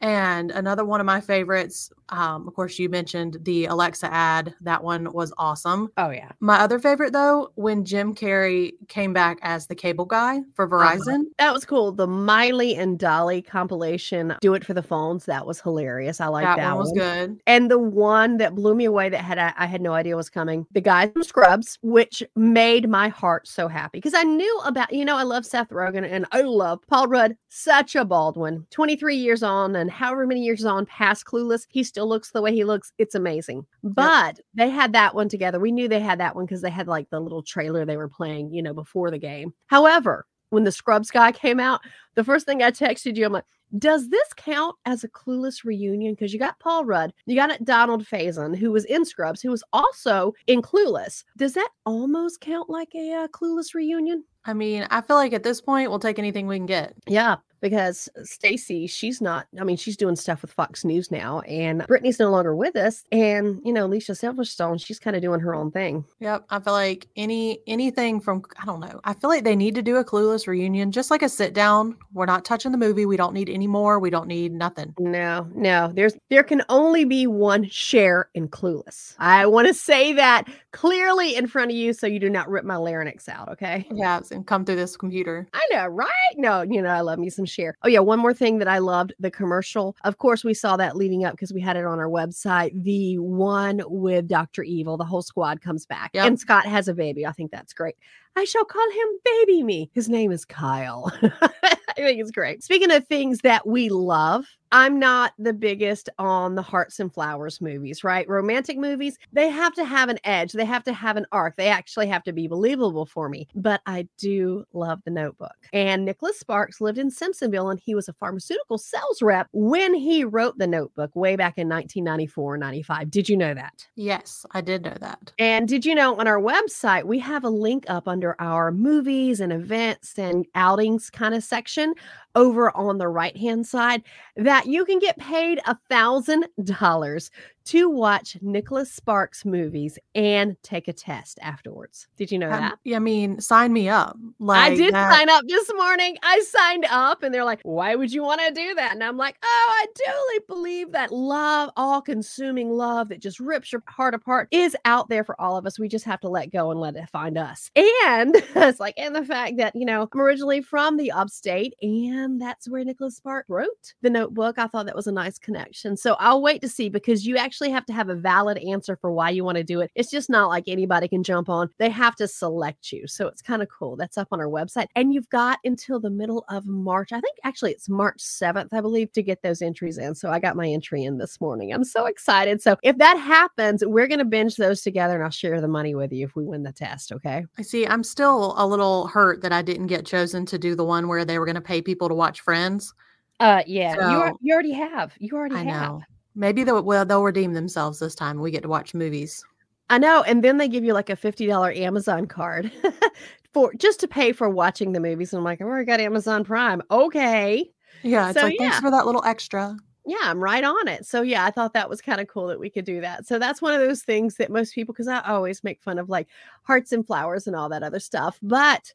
And 0.01 0.51
another 0.51 0.85
one 0.85 0.99
of 0.99 1.05
my 1.05 1.21
favorites, 1.21 1.91
um, 2.09 2.47
of 2.47 2.53
course, 2.53 2.77
you 2.77 2.89
mentioned 2.89 3.37
the 3.41 3.65
Alexa 3.65 4.11
ad. 4.13 4.53
That 4.61 4.83
one 4.83 5.11
was 5.13 5.33
awesome. 5.37 5.91
Oh 5.97 6.09
yeah. 6.09 6.31
My 6.39 6.59
other 6.59 6.79
favorite, 6.79 7.13
though, 7.13 7.51
when 7.55 7.85
Jim 7.85 8.13
Carrey 8.13 8.73
came 8.87 9.13
back 9.13 9.39
as 9.41 9.67
the 9.67 9.75
cable 9.75 10.05
guy 10.05 10.41
for 10.53 10.67
Verizon. 10.67 11.23
That 11.39 11.53
was 11.53 11.65
cool. 11.65 11.91
The 11.91 12.07
Miley 12.07 12.75
and 12.75 12.99
Dolly 12.99 13.41
compilation, 13.41 14.35
Do 14.41 14.53
It 14.53 14.65
for 14.65 14.73
the 14.73 14.83
Phones. 14.83 15.25
That 15.25 15.45
was 15.45 15.59
hilarious. 15.59 16.21
I 16.21 16.27
like 16.27 16.45
that, 16.45 16.57
that, 16.57 16.75
one 16.75 16.77
was 16.77 16.93
good. 16.95 17.41
And 17.47 17.71
the 17.71 17.79
one 17.79 18.37
that 18.37 18.55
blew 18.55 18.75
me 18.75 18.85
away 18.85 19.09
that 19.09 19.23
had 19.23 19.39
I, 19.39 19.53
I 19.57 19.65
had 19.65 19.81
no 19.81 19.93
idea 19.93 20.15
was 20.15 20.29
coming, 20.29 20.67
the 20.71 20.81
guy 20.81 21.07
from 21.07 21.23
Scrubs, 21.23 21.79
which 21.81 22.21
made 22.35 22.89
my 22.89 23.07
heart 23.07 23.47
so 23.47 23.67
happy 23.67 23.97
because 23.97 24.13
I 24.13 24.23
knew 24.23 24.61
about, 24.65 24.93
you 24.93 25.05
know, 25.05 25.17
I 25.17 25.23
love 25.23 25.45
Seth 25.45 25.69
Rogen 25.69 26.09
and 26.09 26.25
I 26.31 26.41
love 26.41 26.79
Paul 26.87 27.07
Rudd, 27.07 27.35
such 27.49 27.95
a 27.95 28.05
Baldwin. 28.05 28.67
23 28.71 29.15
years 29.15 29.41
on 29.41 29.75
and 29.75 29.84
however 29.89 30.25
many 30.27 30.41
years 30.41 30.65
on 30.65 30.85
past 30.85 31.25
Clueless, 31.25 31.65
he 31.69 31.83
still 31.83 32.07
looks 32.07 32.31
the 32.31 32.41
way 32.41 32.53
he 32.53 32.63
looks. 32.63 32.91
It's 32.97 33.15
amazing. 33.15 33.65
But 33.83 34.39
they 34.53 34.69
had 34.69 34.93
that 34.93 35.15
one 35.15 35.29
together. 35.29 35.59
We 35.59 35.71
knew 35.71 35.87
they 35.87 35.99
had 35.99 36.19
that 36.19 36.35
one 36.35 36.45
because 36.45 36.61
they 36.61 36.69
had 36.69 36.87
like 36.87 37.09
the 37.09 37.19
little 37.19 37.43
trailer 37.43 37.85
they 37.85 37.97
were 37.97 38.09
playing, 38.09 38.53
you 38.53 38.61
know, 38.61 38.73
before 38.73 39.11
the 39.11 39.17
game. 39.17 39.53
However, 39.67 40.25
when 40.49 40.63
the 40.63 40.71
Scrubs 40.71 41.11
guy 41.11 41.31
came 41.31 41.59
out, 41.59 41.81
the 42.15 42.23
first 42.23 42.45
thing 42.45 42.61
I 42.61 42.71
texted 42.71 43.15
you, 43.15 43.25
I'm 43.25 43.33
like, 43.33 43.45
does 43.77 44.09
this 44.09 44.31
count 44.35 44.75
as 44.85 45.03
a 45.03 45.09
clueless 45.09 45.63
reunion? 45.63 46.13
Because 46.13 46.31
you 46.31 46.39
got 46.39 46.59
Paul 46.59 46.85
Rudd, 46.85 47.13
you 47.25 47.35
got 47.35 47.63
Donald 47.63 48.05
Faison, 48.05 48.55
who 48.55 48.71
was 48.71 48.85
in 48.85 49.03
Scrubs, 49.03 49.41
who 49.41 49.51
was 49.51 49.63
also 49.73 50.33
in 50.47 50.61
Clueless. 50.61 51.23
Does 51.37 51.53
that 51.53 51.69
almost 51.85 52.41
count 52.41 52.69
like 52.69 52.93
a 52.95 53.13
uh, 53.13 53.27
clueless 53.27 53.73
reunion? 53.73 54.23
I 54.45 54.53
mean, 54.53 54.87
I 54.89 55.01
feel 55.01 55.15
like 55.15 55.33
at 55.33 55.43
this 55.43 55.61
point, 55.61 55.89
we'll 55.89 55.99
take 55.99 56.19
anything 56.19 56.47
we 56.47 56.57
can 56.57 56.65
get. 56.65 56.93
Yeah, 57.07 57.37
because 57.61 58.07
Stacy, 58.23 58.85
she's 58.85 59.21
not. 59.21 59.47
I 59.59 59.63
mean, 59.63 59.75
she's 59.75 59.97
doing 59.97 60.15
stuff 60.15 60.43
with 60.43 60.51
Fox 60.51 60.85
News 60.85 61.09
now, 61.09 61.39
and 61.41 61.83
Brittany's 61.87 62.19
no 62.19 62.29
longer 62.29 62.55
with 62.55 62.75
us. 62.75 63.03
And 63.11 63.59
you 63.65 63.73
know, 63.73 63.85
Alicia 63.85 64.11
Silverstone, 64.11 64.79
she's 64.79 64.99
kind 64.99 65.15
of 65.15 65.23
doing 65.23 65.39
her 65.39 65.55
own 65.55 65.71
thing. 65.71 66.05
Yep. 66.19 66.45
I 66.51 66.59
feel 66.59 66.73
like 66.73 67.07
any 67.15 67.59
anything 67.65 68.21
from 68.21 68.43
I 68.61 68.65
don't 68.65 68.79
know. 68.79 68.99
I 69.03 69.13
feel 69.13 69.31
like 69.31 69.43
they 69.43 69.55
need 69.55 69.73
to 69.75 69.81
do 69.81 69.95
a 69.95 70.05
clueless 70.05 70.45
reunion, 70.45 70.91
just 70.91 71.09
like 71.09 71.23
a 71.23 71.29
sit 71.29 71.55
down. 71.55 71.97
We're 72.13 72.27
not 72.27 72.45
touching 72.45 72.71
the 72.71 72.77
movie. 72.77 73.07
We 73.07 73.17
don't 73.17 73.33
need 73.33 73.49
any 73.49 73.67
more. 73.67 73.99
We 73.99 74.11
don't 74.11 74.27
need 74.27 74.51
nothing. 74.51 74.93
No, 74.99 75.49
no, 75.55 75.91
there's 75.95 76.15
there 76.29 76.43
can 76.43 76.61
only 76.69 77.03
be 77.03 77.25
one 77.25 77.67
Cher 77.67 78.29
in 78.35 78.47
Clueless. 78.47 79.15
I 79.17 79.47
want 79.47 79.67
to 79.67 79.73
say 79.73 80.13
that 80.13 80.47
clearly 80.75 81.35
in 81.37 81.47
front 81.47 81.71
of 81.71 81.77
you, 81.77 81.93
so 81.93 82.05
you 82.05 82.19
do 82.19 82.29
not 82.29 82.49
rip 82.49 82.65
my 82.65 82.75
larynx 82.75 83.29
out. 83.29 83.47
Okay. 83.47 83.87
Yeah, 83.91 84.19
and 84.29 84.45
come 84.45 84.65
through 84.65 84.75
this 84.75 84.97
computer. 84.97 85.47
I 85.53 85.65
know, 85.71 85.87
right? 85.87 86.09
No, 86.35 86.63
you 86.63 86.81
know, 86.81 86.89
I 86.89 86.99
love 86.99 87.17
me 87.17 87.29
some 87.29 87.45
Cher. 87.45 87.77
Oh, 87.83 87.87
yeah. 87.87 87.99
One 87.99 88.19
more 88.19 88.33
thing 88.33 88.57
that 88.59 88.67
I 88.67 88.79
loved 88.79 89.13
the 89.17 89.31
commercial. 89.31 89.95
Of 90.03 90.17
course, 90.17 90.43
we 90.43 90.53
saw 90.53 90.75
that 90.75 90.97
leading 90.97 91.23
up 91.23 91.31
because 91.33 91.53
we 91.53 91.61
had 91.61 91.77
it 91.77 91.85
on 91.85 91.97
our 91.97 92.09
website. 92.09 92.71
The 92.83 93.17
one 93.19 93.81
with 93.87 94.27
Dr. 94.27 94.63
Evil, 94.63 94.97
the 94.97 95.05
whole 95.05 95.21
squad 95.21 95.61
comes 95.61 95.85
back 95.85 96.11
Yep. 96.13 96.27
and 96.27 96.39
Scott 96.39 96.65
has 96.65 96.89
a 96.89 96.93
baby. 96.93 97.25
I 97.25 97.31
think 97.31 97.51
that's 97.51 97.73
great. 97.73 97.95
I 98.35 98.43
shall 98.43 98.65
call 98.65 98.89
him 98.91 99.07
Baby 99.23 99.63
Me. 99.63 99.89
His 99.93 100.09
name 100.09 100.29
is 100.33 100.43
Kyle. 100.43 101.09
I 101.41 101.77
think 101.95 102.19
it's 102.19 102.31
great. 102.31 102.63
Speaking 102.63 102.91
of 102.91 103.07
things 103.07 103.39
that 103.43 103.65
we 103.65 103.87
love, 103.87 104.45
I'm 104.71 104.99
not 104.99 105.33
the 105.37 105.53
biggest 105.53 106.09
on 106.19 106.55
the 106.55 106.61
Hearts 106.61 106.99
and 106.99 107.13
Flowers 107.13 107.61
movies, 107.61 108.03
right? 108.03 108.27
Romantic 108.27 108.77
movies, 108.77 109.17
they 109.31 109.49
have 109.49 109.73
to 109.75 109.85
have 109.85 110.09
an 110.09 110.19
edge, 110.23 110.53
they 110.53 110.65
have 110.65 110.83
to 110.83 110.93
have 110.93 111.17
an 111.17 111.25
arc, 111.31 111.55
they 111.55 111.67
actually 111.67 112.07
have 112.07 112.23
to 112.23 112.33
be 112.33 112.47
believable 112.47 113.05
for 113.05 113.29
me. 113.29 113.47
But 113.55 113.81
I 113.85 114.07
do 114.17 114.65
love 114.73 115.01
the 115.05 115.11
notebook. 115.11 115.55
And 115.73 116.05
Nicholas 116.05 116.39
Sparks 116.39 116.81
lived 116.81 116.97
in 116.97 117.09
Simpsonville 117.09 117.71
and 117.71 117.79
he 117.79 117.95
was 117.95 118.09
a 118.09 118.13
pharmaceutical 118.13 118.77
sales 118.77 119.21
rep 119.21 119.47
when 119.53 119.93
he 119.93 120.23
wrote 120.23 120.57
the 120.57 120.67
notebook 120.67 121.15
way 121.15 121.35
back 121.35 121.57
in 121.57 121.69
1994 121.69 122.57
95. 122.57 123.11
Did 123.11 123.29
you 123.29 123.37
know 123.37 123.53
that? 123.53 123.87
Yes, 123.95 124.45
I 124.51 124.61
did 124.61 124.83
know 124.83 124.95
that. 124.99 125.31
And 125.39 125.67
did 125.67 125.85
you 125.85 125.95
know 125.95 126.19
on 126.19 126.27
our 126.27 126.39
website, 126.39 127.05
we 127.05 127.19
have 127.19 127.43
a 127.43 127.49
link 127.49 127.85
up 127.87 128.07
under 128.07 128.35
our 128.39 128.71
movies 128.71 129.39
and 129.39 129.53
events 129.53 130.17
and 130.17 130.45
outings 130.55 131.09
kind 131.09 131.33
of 131.33 131.43
section 131.43 131.93
over 132.35 132.75
on 132.75 132.97
the 132.97 133.07
right 133.07 133.35
hand 133.37 133.65
side 133.65 134.03
that 134.35 134.65
you 134.67 134.85
can 134.85 134.99
get 134.99 135.17
paid 135.17 135.59
a 135.65 135.77
thousand 135.89 136.47
dollars 136.63 137.31
to 137.65 137.89
watch 137.89 138.37
Nicholas 138.41 138.91
Sparks 138.91 139.43
movies 139.45 139.97
and 140.13 140.55
take 140.63 140.87
a 140.87 140.93
test 140.93 141.39
afterwards. 141.41 142.07
Did 142.17 142.31
you 142.31 142.39
know 142.39 142.47
Um, 142.51 142.59
that? 142.61 142.79
yeah, 142.83 142.97
I 142.97 142.99
mean, 142.99 143.41
sign 143.41 143.73
me 143.73 143.89
up. 143.89 144.15
Like 144.39 144.71
I 144.71 144.75
did 144.75 144.93
that- 144.93 145.11
sign 145.13 145.29
up 145.29 145.43
this 145.47 145.71
morning. 145.75 146.17
I 146.23 146.39
signed 146.41 146.85
up 146.89 147.23
and 147.23 147.33
they're 147.33 147.43
like, 147.43 147.61
why 147.63 147.95
would 147.95 148.11
you 148.13 148.21
want 148.23 148.41
to 148.47 148.51
do 148.53 148.75
that? 148.75 148.91
And 148.93 149.03
I'm 149.03 149.17
like, 149.17 149.37
oh, 149.43 149.73
I 149.73 149.85
truly 149.95 150.39
believe 150.47 150.91
that 150.91 151.11
love, 151.11 151.71
all 151.75 152.01
consuming 152.01 152.69
love 152.69 153.09
that 153.09 153.19
just 153.19 153.39
rips 153.39 153.71
your 153.71 153.83
heart 153.87 154.13
apart, 154.13 154.47
is 154.51 154.75
out 154.85 155.09
there 155.09 155.23
for 155.23 155.39
all 155.41 155.57
of 155.57 155.65
us. 155.65 155.79
We 155.79 155.87
just 155.87 156.05
have 156.05 156.19
to 156.21 156.29
let 156.29 156.51
go 156.51 156.71
and 156.71 156.79
let 156.79 156.95
it 156.95 157.09
find 157.09 157.37
us. 157.37 157.71
And 157.75 158.35
it's 158.55 158.79
like, 158.79 158.93
and 158.97 159.15
the 159.15 159.25
fact 159.25 159.57
that, 159.57 159.75
you 159.75 159.85
know, 159.85 160.07
I'm 160.13 160.19
originally 160.21 160.61
from 160.61 160.97
the 160.97 161.11
upstate 161.11 161.73
and 161.81 162.39
that's 162.41 162.69
where 162.69 162.83
Nicholas 162.85 163.17
Sparks 163.17 163.49
wrote 163.49 163.93
the 164.01 164.09
notebook. 164.09 164.59
I 164.59 164.67
thought 164.67 164.85
that 164.85 164.95
was 164.95 165.07
a 165.07 165.11
nice 165.11 165.39
connection. 165.39 165.97
So 165.97 166.15
I'll 166.19 166.41
wait 166.41 166.61
to 166.61 166.69
see 166.69 166.89
because 166.89 167.25
you 167.25 167.37
actually 167.37 167.54
have 167.63 167.85
to 167.87 167.93
have 167.93 168.09
a 168.09 168.15
valid 168.15 168.57
answer 168.57 168.95
for 168.95 169.11
why 169.11 169.29
you 169.29 169.43
want 169.43 169.57
to 169.57 169.63
do 169.63 169.81
it. 169.81 169.91
It's 169.95 170.11
just 170.11 170.29
not 170.29 170.47
like 170.47 170.65
anybody 170.67 171.07
can 171.07 171.23
jump 171.23 171.49
on. 171.49 171.69
They 171.77 171.89
have 171.89 172.15
to 172.17 172.27
select 172.27 172.91
you. 172.91 173.07
So 173.07 173.27
it's 173.27 173.41
kind 173.41 173.61
of 173.61 173.69
cool. 173.69 173.95
That's 173.95 174.17
up 174.17 174.27
on 174.31 174.39
our 174.39 174.47
website. 174.47 174.87
And 174.95 175.13
you've 175.13 175.29
got 175.29 175.59
until 175.63 175.99
the 175.99 176.09
middle 176.09 176.45
of 176.49 176.65
March. 176.65 177.11
I 177.11 177.19
think 177.19 177.37
actually 177.43 177.71
it's 177.71 177.89
March 177.89 178.19
7th, 178.19 178.69
I 178.73 178.81
believe, 178.81 179.11
to 179.13 179.23
get 179.23 179.41
those 179.41 179.61
entries 179.61 179.97
in. 179.97 180.15
So 180.15 180.29
I 180.29 180.39
got 180.39 180.55
my 180.55 180.67
entry 180.67 181.03
in 181.03 181.17
this 181.17 181.39
morning. 181.41 181.73
I'm 181.73 181.83
so 181.83 182.05
excited. 182.05 182.61
So 182.61 182.77
if 182.83 182.97
that 182.97 183.17
happens, 183.17 183.83
we're 183.85 184.07
going 184.07 184.19
to 184.19 184.25
binge 184.25 184.55
those 184.55 184.81
together 184.81 185.15
and 185.15 185.23
I'll 185.23 185.29
share 185.29 185.61
the 185.61 185.67
money 185.67 185.95
with 185.95 186.11
you 186.11 186.25
if 186.25 186.35
we 186.35 186.43
win 186.43 186.63
the 186.63 186.71
test. 186.71 187.11
Okay. 187.11 187.45
I 187.57 187.61
see. 187.61 187.87
I'm 187.87 188.03
still 188.03 188.53
a 188.57 188.65
little 188.65 189.07
hurt 189.07 189.41
that 189.41 189.51
I 189.51 189.61
didn't 189.61 189.87
get 189.87 190.05
chosen 190.05 190.45
to 190.47 190.57
do 190.57 190.75
the 190.75 190.85
one 190.85 191.07
where 191.07 191.25
they 191.25 191.39
were 191.39 191.45
going 191.45 191.55
to 191.55 191.61
pay 191.61 191.81
people 191.81 192.09
to 192.09 192.15
watch 192.15 192.41
Friends. 192.41 192.93
Uh, 193.39 193.63
yeah. 193.67 193.95
you, 193.95 194.17
are, 194.17 194.33
you 194.41 194.53
already 194.53 194.71
have. 194.73 195.13
You 195.19 195.35
already 195.35 195.55
I 195.55 195.63
have. 195.63 195.91
know. 195.91 196.01
Maybe 196.35 196.63
they'll 196.63 196.83
well 196.83 197.05
they'll 197.05 197.23
redeem 197.23 197.53
themselves 197.53 197.99
this 197.99 198.15
time. 198.15 198.39
We 198.39 198.51
get 198.51 198.63
to 198.63 198.69
watch 198.69 198.93
movies. 198.93 199.43
I 199.89 199.97
know. 199.97 200.23
And 200.23 200.43
then 200.43 200.57
they 200.57 200.67
give 200.67 200.83
you 200.83 200.93
like 200.93 201.09
a 201.09 201.15
$50 201.15 201.77
Amazon 201.77 202.25
card 202.25 202.71
for 203.53 203.73
just 203.75 203.99
to 203.99 204.07
pay 204.07 204.31
for 204.31 204.49
watching 204.49 204.91
the 204.91 204.99
movies. 204.99 205.31
And 205.31 205.37
I'm 205.39 205.43
like, 205.43 205.61
oh, 205.61 205.65
I 205.65 205.67
already 205.67 205.85
got 205.85 205.99
Amazon 205.99 206.43
Prime. 206.43 206.81
Okay. 206.89 207.69
Yeah, 208.01 208.29
it's 208.29 208.39
So, 208.39 208.47
like 208.47 208.57
thanks 208.57 208.79
for 208.79 208.89
that 208.91 209.05
little 209.05 209.23
extra. 209.23 209.77
Yeah, 210.07 210.17
I'm 210.21 210.39
right 210.39 210.63
on 210.63 210.87
it. 210.87 211.05
So 211.05 211.21
yeah, 211.23 211.45
I 211.45 211.51
thought 211.51 211.73
that 211.73 211.89
was 211.89 212.01
kind 212.01 212.21
of 212.21 212.27
cool 212.27 212.47
that 212.47 212.59
we 212.59 212.69
could 212.69 212.85
do 212.85 213.01
that. 213.01 213.25
So 213.25 213.39
that's 213.39 213.61
one 213.61 213.73
of 213.73 213.79
those 213.79 214.03
things 214.03 214.35
that 214.35 214.51
most 214.51 214.75
people, 214.75 214.93
because 214.93 215.07
I 215.07 215.19
always 215.21 215.63
make 215.63 215.81
fun 215.81 215.97
of 215.97 216.09
like 216.09 216.27
hearts 216.63 216.91
and 216.91 217.05
flowers 217.05 217.47
and 217.47 217.55
all 217.55 217.69
that 217.69 217.81
other 217.83 217.99
stuff, 217.99 218.37
but 218.43 218.93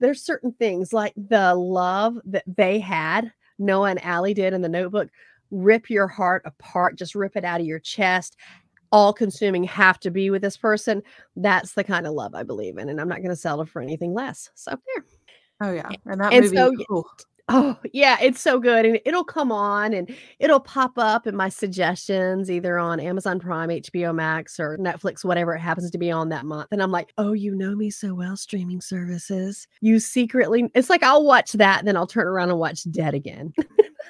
there's 0.00 0.22
certain 0.22 0.52
things 0.52 0.92
like 0.92 1.14
the 1.16 1.54
love 1.54 2.18
that 2.26 2.44
they 2.46 2.78
had, 2.78 3.32
Noah 3.58 3.90
and 3.90 4.04
Allie 4.04 4.34
did 4.34 4.52
in 4.52 4.60
the 4.62 4.68
notebook, 4.68 5.08
rip 5.50 5.90
your 5.90 6.08
heart 6.08 6.42
apart, 6.44 6.96
just 6.96 7.14
rip 7.14 7.36
it 7.36 7.44
out 7.44 7.60
of 7.60 7.66
your 7.66 7.78
chest. 7.78 8.36
All 8.92 9.12
consuming 9.12 9.64
have 9.64 10.00
to 10.00 10.10
be 10.10 10.30
with 10.30 10.42
this 10.42 10.56
person. 10.56 11.02
That's 11.36 11.74
the 11.74 11.84
kind 11.84 12.06
of 12.06 12.14
love 12.14 12.34
I 12.34 12.42
believe 12.42 12.76
in. 12.76 12.88
And 12.88 13.00
I'm 13.00 13.08
not 13.08 13.18
going 13.18 13.30
to 13.30 13.36
settle 13.36 13.64
for 13.64 13.80
anything 13.80 14.14
less. 14.14 14.50
So 14.54 14.72
there. 14.72 15.04
Oh 15.62 15.72
yeah. 15.72 15.90
And 16.06 16.20
that 16.20 16.32
And 16.32 16.44
movie 16.46 16.56
so, 16.56 17.04
Oh, 17.52 17.76
yeah, 17.92 18.16
it's 18.22 18.40
so 18.40 18.60
good. 18.60 18.86
And 18.86 19.00
it'll 19.04 19.24
come 19.24 19.50
on 19.50 19.92
and 19.92 20.14
it'll 20.38 20.60
pop 20.60 20.92
up 20.96 21.26
in 21.26 21.34
my 21.34 21.48
suggestions 21.48 22.48
either 22.48 22.78
on 22.78 23.00
Amazon 23.00 23.40
Prime, 23.40 23.70
HBO 23.70 24.14
Max, 24.14 24.60
or 24.60 24.78
Netflix, 24.78 25.24
whatever 25.24 25.54
it 25.54 25.60
happens 25.60 25.90
to 25.90 25.98
be 25.98 26.12
on 26.12 26.28
that 26.28 26.44
month. 26.44 26.68
And 26.70 26.80
I'm 26.80 26.92
like, 26.92 27.12
oh, 27.18 27.32
you 27.32 27.56
know 27.56 27.74
me 27.74 27.90
so 27.90 28.14
well, 28.14 28.36
streaming 28.36 28.80
services. 28.80 29.66
You 29.80 29.98
secretly, 29.98 30.70
it's 30.76 30.88
like 30.88 31.02
I'll 31.02 31.24
watch 31.24 31.52
that, 31.54 31.84
then 31.84 31.96
I'll 31.96 32.06
turn 32.06 32.28
around 32.28 32.50
and 32.50 32.58
watch 32.58 32.84
Dead 32.90 33.14
again. 33.14 33.52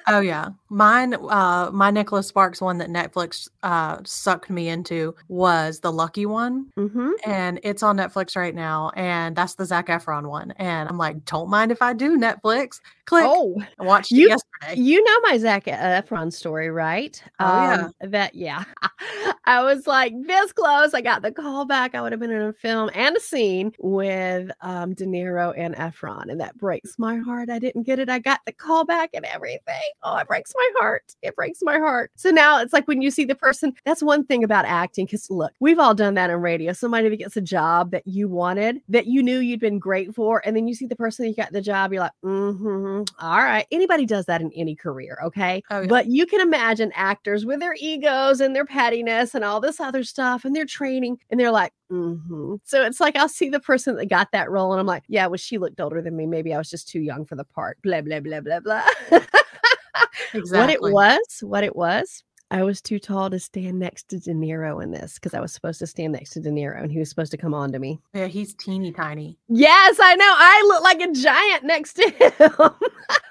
Oh 0.08 0.20
yeah. 0.20 0.48
Mine 0.68 1.14
uh 1.14 1.70
my 1.72 1.90
Nicholas 1.90 2.26
Sparks 2.26 2.60
one 2.60 2.78
that 2.78 2.88
Netflix 2.88 3.48
uh 3.62 3.98
sucked 4.04 4.50
me 4.50 4.68
into 4.68 5.14
was 5.28 5.80
the 5.80 5.92
lucky 5.92 6.26
one. 6.26 6.66
hmm 6.76 7.10
And 7.26 7.60
it's 7.62 7.82
on 7.82 7.96
Netflix 7.96 8.36
right 8.36 8.54
now. 8.54 8.90
And 8.96 9.36
that's 9.36 9.54
the 9.54 9.64
Zac 9.64 9.88
Efron 9.88 10.28
one. 10.28 10.52
And 10.52 10.88
I'm 10.88 10.98
like, 10.98 11.24
don't 11.24 11.50
mind 11.50 11.70
if 11.70 11.82
I 11.82 11.92
do 11.92 12.16
Netflix. 12.18 12.80
Click. 13.10 13.24
Oh, 13.26 13.60
I 13.80 13.82
watched 13.82 14.12
you- 14.12 14.26
it 14.28 14.40
yesterday. 14.62 14.80
you 14.80 15.02
know 15.02 15.16
my 15.24 15.36
Zac 15.36 15.64
Efron 15.64 16.32
story, 16.32 16.70
right? 16.70 17.20
Oh, 17.40 17.44
yeah. 17.44 17.74
Um, 18.02 18.10
That, 18.12 18.36
yeah. 18.36 18.62
I 19.50 19.64
was 19.64 19.84
like 19.88 20.14
this 20.28 20.52
close. 20.52 20.94
I 20.94 21.00
got 21.00 21.22
the 21.22 21.32
call 21.32 21.64
back. 21.64 21.96
I 21.96 22.00
would 22.00 22.12
have 22.12 22.20
been 22.20 22.30
in 22.30 22.40
a 22.40 22.52
film 22.52 22.88
and 22.94 23.16
a 23.16 23.20
scene 23.20 23.72
with 23.80 24.48
um, 24.60 24.94
De 24.94 25.04
Niro 25.04 25.52
and 25.56 25.74
Efron. 25.74 26.30
And 26.30 26.40
that 26.40 26.56
breaks 26.56 27.00
my 27.00 27.16
heart. 27.16 27.50
I 27.50 27.58
didn't 27.58 27.82
get 27.82 27.98
it. 27.98 28.08
I 28.08 28.20
got 28.20 28.38
the 28.46 28.52
call 28.52 28.84
back 28.84 29.10
and 29.12 29.24
everything. 29.24 29.80
Oh, 30.04 30.18
it 30.18 30.28
breaks 30.28 30.52
my 30.54 30.70
heart. 30.78 31.16
It 31.22 31.34
breaks 31.34 31.62
my 31.62 31.78
heart. 31.78 32.12
So 32.14 32.30
now 32.30 32.60
it's 32.60 32.72
like 32.72 32.86
when 32.86 33.02
you 33.02 33.10
see 33.10 33.24
the 33.24 33.34
person, 33.34 33.72
that's 33.84 34.04
one 34.04 34.24
thing 34.24 34.44
about 34.44 34.66
acting. 34.66 35.06
Because 35.06 35.28
look, 35.32 35.52
we've 35.58 35.80
all 35.80 35.96
done 35.96 36.14
that 36.14 36.30
in 36.30 36.40
radio. 36.40 36.72
Somebody 36.72 37.08
that 37.08 37.16
gets 37.16 37.36
a 37.36 37.40
job 37.40 37.90
that 37.90 38.06
you 38.06 38.28
wanted, 38.28 38.80
that 38.88 39.06
you 39.06 39.20
knew 39.20 39.40
you'd 39.40 39.58
been 39.58 39.80
great 39.80 40.14
for. 40.14 40.46
And 40.46 40.54
then 40.54 40.68
you 40.68 40.76
see 40.76 40.86
the 40.86 40.94
person 40.94 41.24
that 41.24 41.30
you 41.30 41.34
got 41.34 41.52
the 41.52 41.60
job, 41.60 41.92
you're 41.92 42.02
like, 42.02 42.12
mm-hmm. 42.24 43.02
All 43.18 43.38
right. 43.38 43.66
Anybody 43.72 44.06
does 44.06 44.26
that 44.26 44.42
in 44.42 44.52
any 44.54 44.76
career. 44.76 45.18
Okay. 45.24 45.60
Oh, 45.72 45.80
yeah. 45.80 45.88
But 45.88 46.06
you 46.06 46.24
can 46.24 46.40
imagine 46.40 46.92
actors 46.94 47.44
with 47.44 47.58
their 47.58 47.74
egos 47.80 48.40
and 48.40 48.54
their 48.54 48.64
pettiness 48.64 49.34
and 49.40 49.46
all 49.46 49.58
this 49.60 49.80
other 49.80 50.04
stuff 50.04 50.44
and 50.44 50.54
they're 50.54 50.66
training. 50.66 51.18
And 51.30 51.40
they're 51.40 51.50
like, 51.50 51.72
mm-hmm. 51.90 52.56
So 52.64 52.84
it's 52.84 53.00
like 53.00 53.16
I'll 53.16 53.28
see 53.28 53.48
the 53.48 53.58
person 53.58 53.96
that 53.96 54.10
got 54.10 54.32
that 54.32 54.50
role 54.50 54.72
and 54.72 54.80
I'm 54.80 54.86
like, 54.86 55.04
yeah, 55.08 55.26
well, 55.26 55.38
she 55.38 55.56
looked 55.56 55.80
older 55.80 56.02
than 56.02 56.14
me. 56.14 56.26
Maybe 56.26 56.52
I 56.52 56.58
was 56.58 56.68
just 56.68 56.88
too 56.88 57.00
young 57.00 57.24
for 57.24 57.36
the 57.36 57.44
part. 57.44 57.78
Blah, 57.82 58.02
blah, 58.02 58.20
blah, 58.20 58.40
blah, 58.40 58.60
blah. 58.60 58.84
Exactly. 60.34 60.58
What 60.60 60.70
it 60.70 60.82
was, 60.82 61.38
what 61.42 61.64
it 61.64 61.74
was. 61.74 62.22
I 62.52 62.64
was 62.64 62.80
too 62.80 62.98
tall 62.98 63.30
to 63.30 63.38
stand 63.38 63.78
next 63.78 64.08
to 64.08 64.18
De 64.18 64.32
Niro 64.32 64.82
in 64.82 64.90
this 64.90 65.14
because 65.14 65.34
I 65.34 65.40
was 65.40 65.52
supposed 65.52 65.78
to 65.78 65.86
stand 65.86 66.14
next 66.14 66.30
to 66.30 66.40
De 66.40 66.50
Niro 66.50 66.82
and 66.82 66.90
he 66.90 66.98
was 66.98 67.08
supposed 67.08 67.30
to 67.30 67.36
come 67.36 67.54
on 67.54 67.70
to 67.72 67.78
me. 67.78 68.00
Yeah, 68.12 68.26
he's 68.26 68.54
teeny 68.54 68.92
tiny. 68.92 69.38
Yes, 69.48 69.98
I 70.02 70.16
know. 70.16 70.34
I 70.36 70.64
look 70.66 70.82
like 70.82 71.00
a 71.00 71.12
giant 71.12 71.64
next 71.64 71.92
to 71.94 72.10
him. 72.10 72.70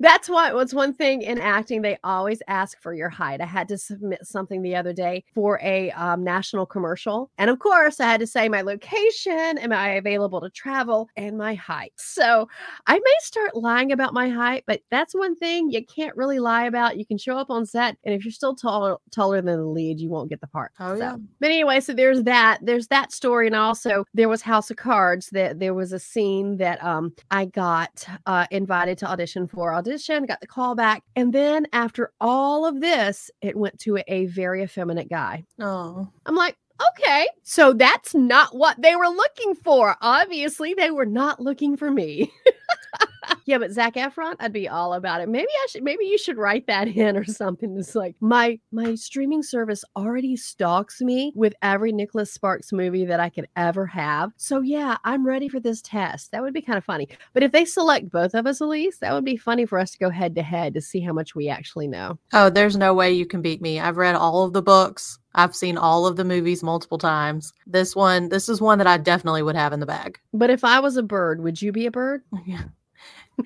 That's 0.00 0.28
why 0.28 0.52
what's 0.52 0.74
one 0.74 0.92
thing 0.94 1.22
in 1.22 1.38
acting 1.38 1.82
they 1.82 1.98
always 2.04 2.40
ask 2.48 2.80
for 2.80 2.94
your 2.94 3.08
height. 3.08 3.40
I 3.40 3.46
had 3.46 3.68
to 3.68 3.78
submit 3.78 4.26
something 4.26 4.62
the 4.62 4.76
other 4.76 4.92
day 4.92 5.24
for 5.34 5.58
a 5.62 5.90
um, 5.92 6.22
national 6.24 6.66
commercial, 6.66 7.30
and 7.38 7.50
of 7.50 7.58
course, 7.58 8.00
I 8.00 8.04
had 8.06 8.20
to 8.20 8.26
say 8.26 8.48
my 8.48 8.62
location, 8.62 9.58
am 9.58 9.72
I 9.72 9.90
available 9.90 10.40
to 10.40 10.50
travel, 10.50 11.08
and 11.16 11.36
my 11.38 11.54
height. 11.54 11.92
So 11.96 12.48
I 12.86 12.94
may 12.98 13.14
start 13.20 13.56
lying 13.56 13.92
about 13.92 14.14
my 14.14 14.28
height, 14.28 14.64
but 14.66 14.80
that's 14.90 15.14
one 15.14 15.34
thing 15.36 15.70
you 15.70 15.84
can't 15.84 16.16
really 16.16 16.38
lie 16.38 16.64
about. 16.66 16.98
You 16.98 17.06
can 17.06 17.18
show 17.18 17.36
up 17.38 17.50
on 17.50 17.66
set, 17.66 17.96
and 18.04 18.14
if 18.14 18.24
you're 18.24 18.32
still 18.32 18.54
taller 18.54 18.96
taller 19.10 19.42
than 19.42 19.58
the 19.58 19.64
lead, 19.66 20.00
you 20.00 20.08
won't 20.08 20.30
get 20.30 20.40
the 20.40 20.46
part. 20.46 20.72
Oh, 20.80 20.94
So- 20.94 20.98
yeah. 21.04 21.16
But 21.40 21.50
anyway, 21.50 21.80
so 21.80 21.92
there's 21.92 22.22
that. 22.24 22.58
There's 22.62 22.88
that 22.88 23.12
story, 23.12 23.46
and 23.46 23.56
also 23.56 24.04
there 24.14 24.28
was 24.28 24.42
House 24.42 24.70
of 24.70 24.76
Cards. 24.76 25.28
That 25.30 25.58
there 25.58 25.74
was 25.74 25.92
a 25.92 25.98
scene 25.98 26.56
that 26.58 26.82
um 26.84 27.14
I 27.30 27.46
got 27.46 28.06
uh, 28.26 28.46
invited 28.50 28.98
to 28.98 29.06
audition 29.06 29.46
for. 29.46 29.65
Audition, 29.74 30.26
got 30.26 30.40
the 30.40 30.46
call 30.46 30.74
back, 30.74 31.02
and 31.14 31.32
then 31.32 31.66
after 31.72 32.12
all 32.20 32.66
of 32.66 32.80
this, 32.80 33.30
it 33.40 33.56
went 33.56 33.78
to 33.80 33.98
a 34.08 34.26
very 34.26 34.62
effeminate 34.62 35.08
guy. 35.08 35.44
Oh. 35.60 36.08
I'm 36.26 36.34
like, 36.34 36.56
okay, 36.90 37.26
so 37.42 37.72
that's 37.72 38.14
not 38.14 38.54
what 38.54 38.80
they 38.80 38.96
were 38.96 39.08
looking 39.08 39.54
for. 39.54 39.96
Obviously, 40.00 40.74
they 40.74 40.90
were 40.90 41.06
not 41.06 41.40
looking 41.40 41.76
for 41.76 41.90
me. 41.90 42.32
yeah, 43.44 43.58
but 43.58 43.72
Zac 43.72 43.94
Efron, 43.94 44.36
I'd 44.40 44.52
be 44.52 44.68
all 44.68 44.94
about 44.94 45.20
it. 45.20 45.28
Maybe 45.28 45.48
I 45.48 45.66
should. 45.70 45.82
Maybe 45.82 46.04
you 46.06 46.18
should 46.18 46.36
write 46.36 46.66
that 46.66 46.88
in 46.88 47.16
or 47.16 47.24
something. 47.24 47.76
It's 47.78 47.94
like 47.94 48.16
my 48.20 48.58
my 48.72 48.94
streaming 48.94 49.42
service 49.42 49.84
already 49.96 50.36
stalks 50.36 51.00
me 51.00 51.32
with 51.34 51.54
every 51.62 51.92
Nicholas 51.92 52.32
Sparks 52.32 52.72
movie 52.72 53.04
that 53.06 53.20
I 53.20 53.28
could 53.28 53.48
ever 53.56 53.86
have. 53.86 54.32
So 54.36 54.60
yeah, 54.60 54.96
I'm 55.04 55.26
ready 55.26 55.48
for 55.48 55.60
this 55.60 55.82
test. 55.82 56.32
That 56.32 56.42
would 56.42 56.54
be 56.54 56.62
kind 56.62 56.78
of 56.78 56.84
funny. 56.84 57.08
But 57.32 57.42
if 57.42 57.52
they 57.52 57.64
select 57.64 58.10
both 58.10 58.34
of 58.34 58.46
us, 58.46 58.60
Elyse, 58.60 58.98
that 59.00 59.12
would 59.12 59.24
be 59.24 59.36
funny 59.36 59.66
for 59.66 59.78
us 59.78 59.92
to 59.92 59.98
go 59.98 60.10
head 60.10 60.34
to 60.36 60.42
head 60.42 60.74
to 60.74 60.80
see 60.80 61.00
how 61.00 61.12
much 61.12 61.34
we 61.34 61.48
actually 61.48 61.88
know. 61.88 62.18
Oh, 62.32 62.50
there's 62.50 62.76
no 62.76 62.94
way 62.94 63.12
you 63.12 63.26
can 63.26 63.42
beat 63.42 63.60
me. 63.60 63.80
I've 63.80 63.96
read 63.96 64.14
all 64.14 64.44
of 64.44 64.52
the 64.52 64.62
books. 64.62 65.18
I've 65.36 65.54
seen 65.54 65.76
all 65.76 66.06
of 66.06 66.16
the 66.16 66.24
movies 66.24 66.62
multiple 66.62 66.98
times. 66.98 67.52
This 67.66 67.94
one, 67.94 68.30
this 68.30 68.48
is 68.48 68.60
one 68.60 68.78
that 68.78 68.86
I 68.86 68.96
definitely 68.96 69.42
would 69.42 69.54
have 69.54 69.74
in 69.74 69.80
the 69.80 69.86
bag. 69.86 70.18
But 70.32 70.48
if 70.50 70.64
I 70.64 70.80
was 70.80 70.96
a 70.96 71.02
bird, 71.02 71.42
would 71.42 71.60
you 71.60 71.72
be 71.72 71.86
a 71.86 71.90
bird? 71.90 72.22
Yeah. 72.46 72.62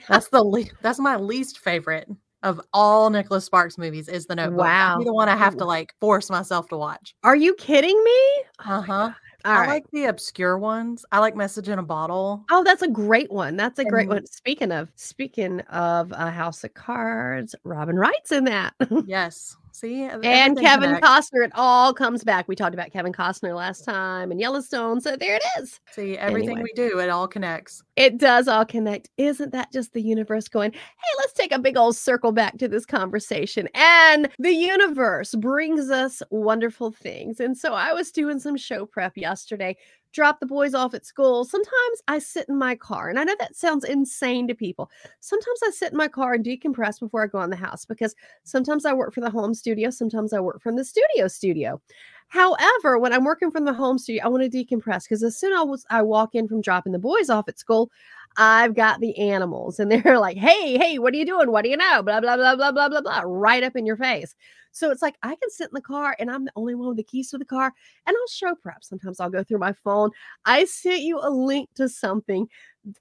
That's 0.09 0.29
the 0.29 0.43
le- 0.43 0.65
that's 0.83 0.99
my 0.99 1.17
least 1.17 1.59
favorite 1.61 2.09
of 2.43 2.61
all 2.73 3.11
Nicholas 3.11 3.45
Sparks 3.45 3.77
movies 3.77 4.09
is 4.09 4.25
the 4.27 4.35
Notebook. 4.35 4.61
That'd 4.65 4.99
be 5.01 5.05
Wow. 5.05 5.11
the 5.11 5.13
one 5.15 5.29
I 5.29 5.37
have 5.37 5.57
to 5.59 5.65
like 5.65 5.95
force 6.01 6.31
myself 6.31 6.69
to 6.69 6.77
watch. 6.77 7.15
Are 7.23 7.37
you 7.37 7.55
kidding 7.55 8.03
me? 8.03 8.21
Uh 8.67 8.81
huh. 8.81 9.11
All 9.45 9.53
I 9.53 9.61
right. 9.61 9.69
like 9.69 9.85
the 9.93 10.05
obscure 10.05 10.59
ones. 10.59 11.05
I 11.13 11.19
like 11.19 11.35
Message 11.35 11.69
in 11.71 11.79
a 11.79 11.83
Bottle. 11.83 12.45
Oh, 12.51 12.63
that's 12.63 12.83
a 12.83 12.89
great 12.89 13.31
one. 13.33 13.57
That's 13.57 13.79
a 13.79 13.85
great 13.85 14.03
And- 14.03 14.11
one. 14.11 14.27
Speaking 14.27 14.71
of 14.73 14.91
speaking 14.97 15.61
of 15.63 16.13
a 16.13 16.31
House 16.31 16.63
of 16.65 16.73
Cards, 16.75 17.55
Robin 17.65 17.97
Wright's 17.97 18.33
in 18.33 18.45
that. 18.45 18.75
Yes, 19.07 19.57
See, 19.73 20.03
and 20.03 20.59
Kevin. 20.59 20.97
Costner. 20.97 21.45
It 21.45 21.53
all 21.55 21.95
comes 21.95 22.25
back. 22.25 22.49
We 22.49 22.57
talked 22.57 22.75
about 22.75 22.91
Kevin 22.93 23.13
Costner 23.13 23.55
last 23.55 23.85
time 23.85 24.31
and 24.31 24.41
Yellowstone. 24.41 25.01
So 25.01 25.17
there 25.17 25.37
it 25.37 25.43
is. 25.59 25.81
See, 25.93 26.19
everything 26.19 26.59
Anyway. 26.59 26.63
we 26.65 26.73
do, 26.75 26.99
it 26.99 27.09
all 27.09 27.29
connects. 27.29 27.83
It 27.97 28.19
does 28.19 28.49
all 28.49 28.65
connect. 28.65 29.09
Isn't 29.17 29.53
that 29.53 29.73
just 29.73 29.93
the 29.93 30.03
universe 30.03 30.49
going, 30.49 30.73
hey, 30.73 31.15
let's 31.19 31.33
take 31.33 31.53
a 31.53 31.59
big 31.59 31.77
old 31.77 31.97
circle 31.97 32.33
back 32.33 32.59
to 32.59 32.69
this 32.69 32.85
conversation? 32.85 33.69
And 33.75 34.29
the 34.39 34.53
universe 34.53 35.35
brings 35.35 35.91
us 35.91 36.23
wonderful 36.31 36.91
things. 36.91 37.41
And 37.41 37.57
so 37.57 37.75
I 37.75 37.93
was 37.93 38.11
doing 38.11 38.39
some 38.41 38.57
show 38.57 38.87
prep 38.87 39.17
yesterday, 39.17 39.77
dropped 40.13 40.41
the 40.41 40.47
boys 40.47 40.75
off 40.75 40.95
at 40.95 41.07
school. 41.07 41.45
Sometimes 41.45 42.03
I 42.09 42.19
sit 42.19 42.49
in 42.49 42.57
my 42.57 42.75
car, 42.75 43.09
and 43.09 43.19
I 43.19 43.25
know 43.25 43.37
that 43.39 43.57
sounds 43.57 43.85
insane 43.85 44.49
to 44.49 44.55
people. 44.55 44.91
Sometimes 45.21 45.61
I 45.65 45.71
sit 45.71 45.93
in 45.93 45.99
my 45.99 46.09
car 46.09 46.35
and 46.35 46.45
decompress 46.45 47.01
before 47.01 47.23
I 47.23 47.27
go 47.27 47.43
in 47.43 47.51
the 47.51 47.57
house 47.57 47.85
because 47.85 48.15
sometimes 48.45 48.85
I 48.85 48.93
work 48.93 49.15
for 49.15 49.21
the 49.21 49.31
home 49.31 49.55
studio, 49.55 49.91
sometimes 49.91 50.33
I 50.33 50.41
work 50.41 50.63
from 50.63 50.77
the 50.77 50.85
studio 50.85 51.29
studio. 51.29 51.81
However, 52.29 52.97
when 52.97 53.13
I'm 53.13 53.25
working 53.25 53.51
from 53.51 53.65
the 53.65 53.73
home 53.73 53.99
studio, 53.99 54.23
I 54.25 54.29
want 54.29 54.51
to 54.51 54.65
decompress 54.65 55.03
because 55.03 55.25
as 55.25 55.37
soon 55.37 55.53
as 55.53 55.85
I 55.91 56.01
walk 56.03 56.37
in 56.37 56.47
from 56.47 56.61
dropping 56.61 56.93
the 56.93 56.99
boys 56.99 57.29
off 57.29 57.49
at 57.49 57.59
school, 57.59 57.91
I've 58.37 58.75
got 58.75 59.01
the 59.01 59.17
animals 59.19 59.79
and 59.79 59.91
they're 60.05 60.19
like, 60.19 60.37
hey, 60.37 60.79
hey, 60.79 60.99
what 60.99 61.15
are 61.15 61.17
you 61.17 61.27
doing? 61.27 61.51
What 61.51 61.65
do 61.65 61.71
you 61.71 61.77
know? 61.77 62.03
Blah, 62.03 62.21
blah, 62.21 62.37
blah, 62.37 62.57
blah, 62.57 62.73
blah, 62.73 62.89
blah, 62.89 63.01
blah, 63.01 63.23
right 63.25 63.63
up 63.63 63.77
in 63.77 63.87
your 63.87 63.97
face. 63.97 64.35
So 64.73 64.91
it's 64.91 65.03
like 65.03 65.17
I 65.23 65.35
can 65.35 65.51
sit 65.51 65.65
in 65.65 65.75
the 65.75 65.81
car 65.81 66.17
and 66.19 66.31
I'm 66.31 66.45
the 66.45 66.53
only 66.55 66.75
one 66.75 66.89
with 66.89 66.97
the 66.97 67.03
keys 67.03 67.31
to 67.31 67.39
the 67.39 67.45
car 67.45 67.73
and 68.07 68.17
I'll 68.17 68.29
show 68.29 68.55
prep. 68.55 68.85
Sometimes 68.85 69.19
I'll 69.19 69.31
go 69.31 69.43
through 69.43 69.59
my 69.59 69.73
phone. 69.73 70.11
I 70.45 70.65
sent 70.65 71.03
you 71.03 71.19
a 71.21 71.31
link 71.31 71.69
to 71.75 71.89
something 71.89 72.47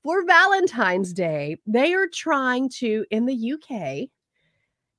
for 0.04 0.26
Valentine's 0.26 1.13
Day. 1.13 1.58
They 1.68 1.94
are 1.94 2.08
trying 2.08 2.70
to, 2.80 3.06
in 3.12 3.28
the 3.28 3.54
UK, 3.54 4.10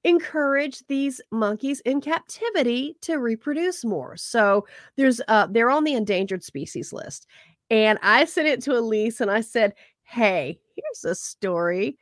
encourage 0.04 0.82
these 0.86 1.20
monkeys 1.30 1.80
in 1.80 2.00
captivity 2.00 2.96
to 3.02 3.16
reproduce 3.16 3.84
more. 3.84 4.16
So 4.16 4.66
there's 4.96 5.20
uh 5.28 5.46
they're 5.50 5.70
on 5.70 5.84
the 5.84 5.94
endangered 5.94 6.42
species 6.42 6.92
list. 6.92 7.26
And 7.68 7.98
I 8.02 8.24
sent 8.24 8.48
it 8.48 8.62
to 8.62 8.76
Elise 8.76 9.20
and 9.20 9.30
I 9.30 9.42
said, 9.42 9.74
"Hey, 10.10 10.58
here's 10.74 11.04
a 11.04 11.14
story 11.14 11.96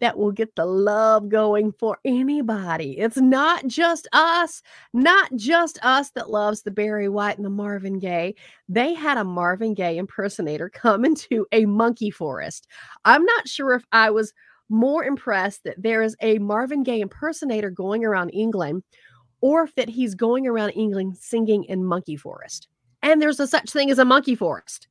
that 0.00 0.18
will 0.18 0.30
get 0.30 0.54
the 0.56 0.66
love 0.66 1.30
going 1.30 1.72
for 1.72 1.98
anybody. 2.04 2.98
It's 2.98 3.16
not 3.16 3.66
just 3.66 4.06
us, 4.12 4.60
not 4.92 5.34
just 5.36 5.78
us 5.82 6.10
that 6.10 6.28
loves 6.28 6.60
the 6.60 6.70
Barry 6.70 7.08
White 7.08 7.38
and 7.38 7.46
the 7.46 7.50
Marvin 7.50 7.98
Gaye. 7.98 8.34
They 8.68 8.92
had 8.92 9.16
a 9.16 9.24
Marvin 9.24 9.72
Gaye 9.72 9.96
impersonator 9.96 10.68
come 10.74 11.06
into 11.06 11.46
a 11.50 11.64
monkey 11.64 12.10
forest. 12.10 12.66
I'm 13.06 13.24
not 13.24 13.48
sure 13.48 13.72
if 13.72 13.86
I 13.90 14.10
was 14.10 14.34
more 14.68 15.04
impressed 15.04 15.64
that 15.64 15.82
there 15.82 16.02
is 16.02 16.14
a 16.20 16.38
Marvin 16.40 16.82
Gaye 16.82 17.00
impersonator 17.00 17.70
going 17.70 18.04
around 18.04 18.30
England 18.34 18.82
or 19.40 19.62
if 19.62 19.74
that 19.76 19.88
he's 19.88 20.14
going 20.14 20.46
around 20.46 20.72
England 20.72 21.16
singing 21.16 21.64
in 21.64 21.86
monkey 21.86 22.16
forest. 22.16 22.68
And 23.02 23.22
there's 23.22 23.40
a 23.40 23.46
such 23.46 23.70
thing 23.70 23.90
as 23.90 23.98
a 23.98 24.04
monkey 24.04 24.34
forest. 24.34 24.88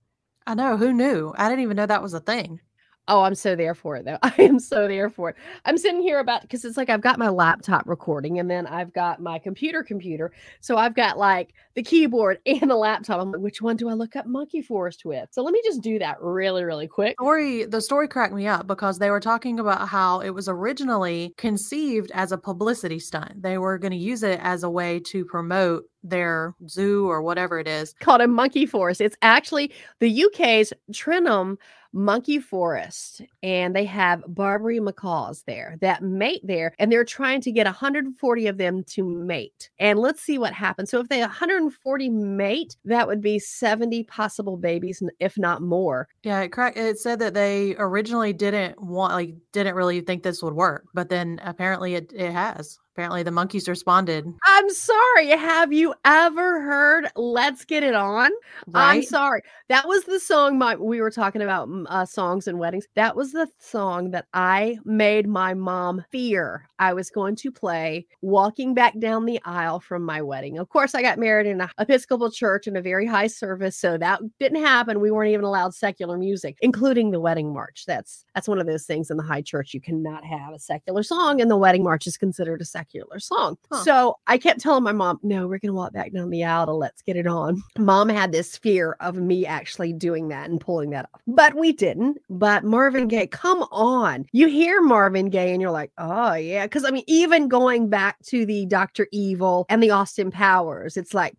I 0.47 0.53
know. 0.53 0.77
Who 0.77 0.93
knew? 0.93 1.33
I 1.37 1.49
didn't 1.49 1.63
even 1.63 1.77
know 1.77 1.85
that 1.85 2.03
was 2.03 2.13
a 2.13 2.19
thing. 2.19 2.59
Oh, 3.07 3.21
I'm 3.21 3.35
so 3.35 3.55
there 3.55 3.75
for 3.75 3.95
it 3.97 4.05
though. 4.05 4.17
I 4.23 4.33
am 4.39 4.59
so 4.59 4.87
there 4.87 5.09
for 5.09 5.29
it. 5.29 5.35
I'm 5.65 5.77
sitting 5.77 6.01
here 6.01 6.19
about 6.19 6.41
because 6.41 6.65
it's 6.65 6.77
like 6.77 6.89
I've 6.89 7.01
got 7.01 7.19
my 7.19 7.29
laptop 7.29 7.87
recording 7.87 8.39
and 8.39 8.49
then 8.49 8.65
I've 8.65 8.93
got 8.93 9.21
my 9.21 9.37
computer 9.37 9.83
computer. 9.83 10.31
So 10.59 10.77
I've 10.77 10.95
got 10.95 11.17
like 11.17 11.53
the 11.75 11.83
keyboard 11.83 12.39
and 12.45 12.69
the 12.69 12.75
laptop. 12.75 13.21
I'm 13.21 13.31
like, 13.31 13.41
which 13.41 13.61
one 13.61 13.75
do 13.75 13.89
I 13.89 13.93
look 13.93 14.15
up 14.15 14.25
Monkey 14.25 14.61
Forest 14.61 15.05
with? 15.05 15.29
So 15.31 15.43
let 15.43 15.53
me 15.53 15.61
just 15.63 15.81
do 15.81 15.99
that 15.99 16.21
really, 16.21 16.63
really 16.63 16.87
quick. 16.87 17.15
Story 17.19 17.65
the 17.65 17.81
story 17.81 18.07
cracked 18.07 18.33
me 18.33 18.47
up 18.47 18.65
because 18.65 18.97
they 18.97 19.11
were 19.11 19.19
talking 19.19 19.59
about 19.59 19.87
how 19.87 20.21
it 20.21 20.31
was 20.31 20.49
originally 20.49 21.33
conceived 21.37 22.11
as 22.13 22.31
a 22.31 22.37
publicity 22.37 22.99
stunt. 22.99 23.41
They 23.41 23.57
were 23.57 23.77
going 23.77 23.91
to 23.91 23.97
use 23.97 24.23
it 24.23 24.39
as 24.41 24.63
a 24.63 24.69
way 24.69 24.99
to 25.01 25.25
promote 25.25 25.83
their 26.09 26.53
zoo 26.67 27.07
or 27.09 27.21
whatever 27.21 27.59
it 27.59 27.67
is. 27.67 27.93
Called 27.99 28.21
a 28.21 28.27
monkey 28.27 28.65
forest. 28.65 29.01
It's 29.01 29.17
actually 29.21 29.71
the 29.99 30.25
UK's 30.25 30.71
Trentham 30.93 31.57
Monkey 31.95 32.39
Forest, 32.39 33.21
and 33.41 33.73
they 33.73 33.85
have 33.85 34.21
Barbary 34.27 34.81
macaques 34.81 35.45
there 35.45 35.77
that 35.79 36.03
mate 36.03 36.41
there, 36.43 36.73
and 36.77 36.91
they're 36.91 37.05
trying 37.05 37.39
to 37.39 37.53
get 37.53 37.65
140 37.65 38.47
of 38.47 38.57
them 38.57 38.83
to 38.83 39.03
mate. 39.03 39.69
And 39.79 39.97
let's 39.97 40.21
see 40.21 40.37
what 40.37 40.51
happens. 40.51 40.91
So 40.91 40.99
if 40.99 41.07
they 41.07 41.21
140 41.21 42.09
mate, 42.09 42.75
that 42.83 43.07
would 43.07 43.21
be 43.21 43.39
70 43.39 44.03
possible 44.03 44.57
babies, 44.57 45.01
if 45.21 45.37
not 45.37 45.61
more. 45.61 46.09
Yeah, 46.23 46.41
it. 46.41 46.53
It 46.75 46.99
said 46.99 47.19
that 47.19 47.33
they 47.33 47.77
originally 47.77 48.33
didn't 48.33 48.81
want, 48.81 49.13
like, 49.13 49.33
didn't 49.53 49.75
really 49.75 50.01
think 50.01 50.23
this 50.23 50.43
would 50.43 50.53
work, 50.53 50.83
but 50.93 51.07
then 51.07 51.39
apparently 51.43 51.95
it, 51.95 52.11
it 52.13 52.33
has. 52.33 52.77
Apparently 52.95 53.23
the 53.23 53.31
monkeys 53.31 53.67
responded. 53.67 54.25
I'm 54.45 54.69
sorry. 54.69 55.27
Have 55.31 55.73
you 55.73 55.93
ever 56.05 56.61
heard 56.61 57.09
"Let's 57.17 57.65
Get 57.65 57.83
It 57.83 57.93
On"? 57.93 58.31
I'm 58.73 59.03
sorry. 59.03 59.41
That 59.67 59.85
was 59.85 60.05
the 60.05 60.17
song 60.17 60.57
my 60.57 60.75
we 60.77 61.01
were 61.01 61.11
talking 61.11 61.41
about 61.41 61.67
mm, 61.67 61.85
uh, 61.89 62.05
songs 62.05 62.47
and 62.47 62.57
weddings. 62.57 62.87
That 62.95 63.17
was 63.17 63.33
the 63.33 63.49
song 63.59 64.11
that 64.11 64.27
I 64.33 64.77
made 64.85 65.27
my 65.27 65.53
mom 65.53 66.05
fear 66.09 66.69
I 66.79 66.93
was 66.93 67.09
going 67.09 67.35
to 67.37 67.51
play 67.51 68.05
walking 68.21 68.73
back 68.73 68.97
down 68.97 69.25
the 69.25 69.41
aisle 69.43 69.81
from 69.81 70.03
my 70.03 70.21
wedding. 70.21 70.57
Of 70.57 70.69
course, 70.69 70.95
I 70.95 71.01
got 71.01 71.19
married 71.19 71.47
in 71.47 71.59
an 71.59 71.69
Episcopal 71.77 72.31
church 72.31 72.65
in 72.65 72.77
a 72.77 72.81
very 72.81 73.05
high 73.05 73.27
service, 73.27 73.75
so 73.75 73.97
that 73.97 74.21
didn't 74.39 74.63
happen. 74.63 75.01
We 75.01 75.11
weren't 75.11 75.33
even 75.33 75.43
allowed 75.43 75.73
secular 75.73 76.17
music, 76.17 76.57
including 76.61 77.11
the 77.11 77.19
wedding 77.19 77.53
march. 77.53 77.83
That's 77.85 78.23
that's 78.33 78.47
one 78.47 78.59
of 78.59 78.67
those 78.67 78.85
things 78.85 79.11
in 79.11 79.17
the 79.17 79.23
high 79.23 79.41
church 79.41 79.73
you 79.73 79.81
cannot 79.81 80.23
have 80.23 80.53
a 80.53 80.59
secular 80.59 81.03
song, 81.03 81.41
and 81.41 81.51
the 81.51 81.57
wedding 81.57 81.83
march 81.83 82.07
is 82.07 82.15
considered 82.15 82.61
a 82.61 82.65
secular 82.65 82.84
song. 83.19 83.57
Huh. 83.71 83.83
So 83.83 84.17
I 84.27 84.37
kept 84.37 84.59
telling 84.59 84.83
my 84.83 84.91
mom, 84.91 85.19
"No, 85.23 85.47
we're 85.47 85.59
going 85.59 85.69
to 85.69 85.73
walk 85.73 85.93
back 85.93 86.11
down 86.11 86.29
the 86.29 86.43
aisle 86.43 86.65
to 86.67 86.73
let's 86.73 87.01
get 87.01 87.15
it 87.15 87.27
on." 87.27 87.61
Mom 87.77 88.09
had 88.09 88.31
this 88.31 88.57
fear 88.57 88.95
of 88.99 89.15
me 89.15 89.45
actually 89.45 89.93
doing 89.93 90.27
that 90.29 90.49
and 90.49 90.59
pulling 90.59 90.89
that 90.91 91.09
off, 91.13 91.21
but 91.27 91.55
we 91.55 91.71
didn't. 91.73 92.17
But 92.29 92.63
Marvin 92.63 93.07
Gaye, 93.07 93.27
come 93.27 93.63
on! 93.71 94.25
You 94.31 94.47
hear 94.47 94.81
Marvin 94.81 95.29
Gaye 95.29 95.51
and 95.53 95.61
you're 95.61 95.71
like, 95.71 95.91
"Oh 95.97 96.33
yeah," 96.33 96.65
because 96.65 96.85
I 96.85 96.91
mean, 96.91 97.03
even 97.07 97.47
going 97.47 97.89
back 97.89 98.17
to 98.25 98.45
the 98.45 98.65
Doctor 98.65 99.07
Evil 99.11 99.65
and 99.69 99.81
the 99.81 99.91
Austin 99.91 100.31
Powers, 100.31 100.97
it's 100.97 101.13
like 101.13 101.35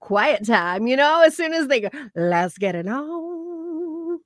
quiet 0.00 0.46
time, 0.46 0.86
you 0.86 0.96
know. 0.96 1.22
As 1.22 1.36
soon 1.36 1.52
as 1.52 1.68
they 1.68 1.80
go, 1.80 1.90
let's 2.14 2.58
get 2.58 2.74
it 2.74 2.86
on. 2.88 3.59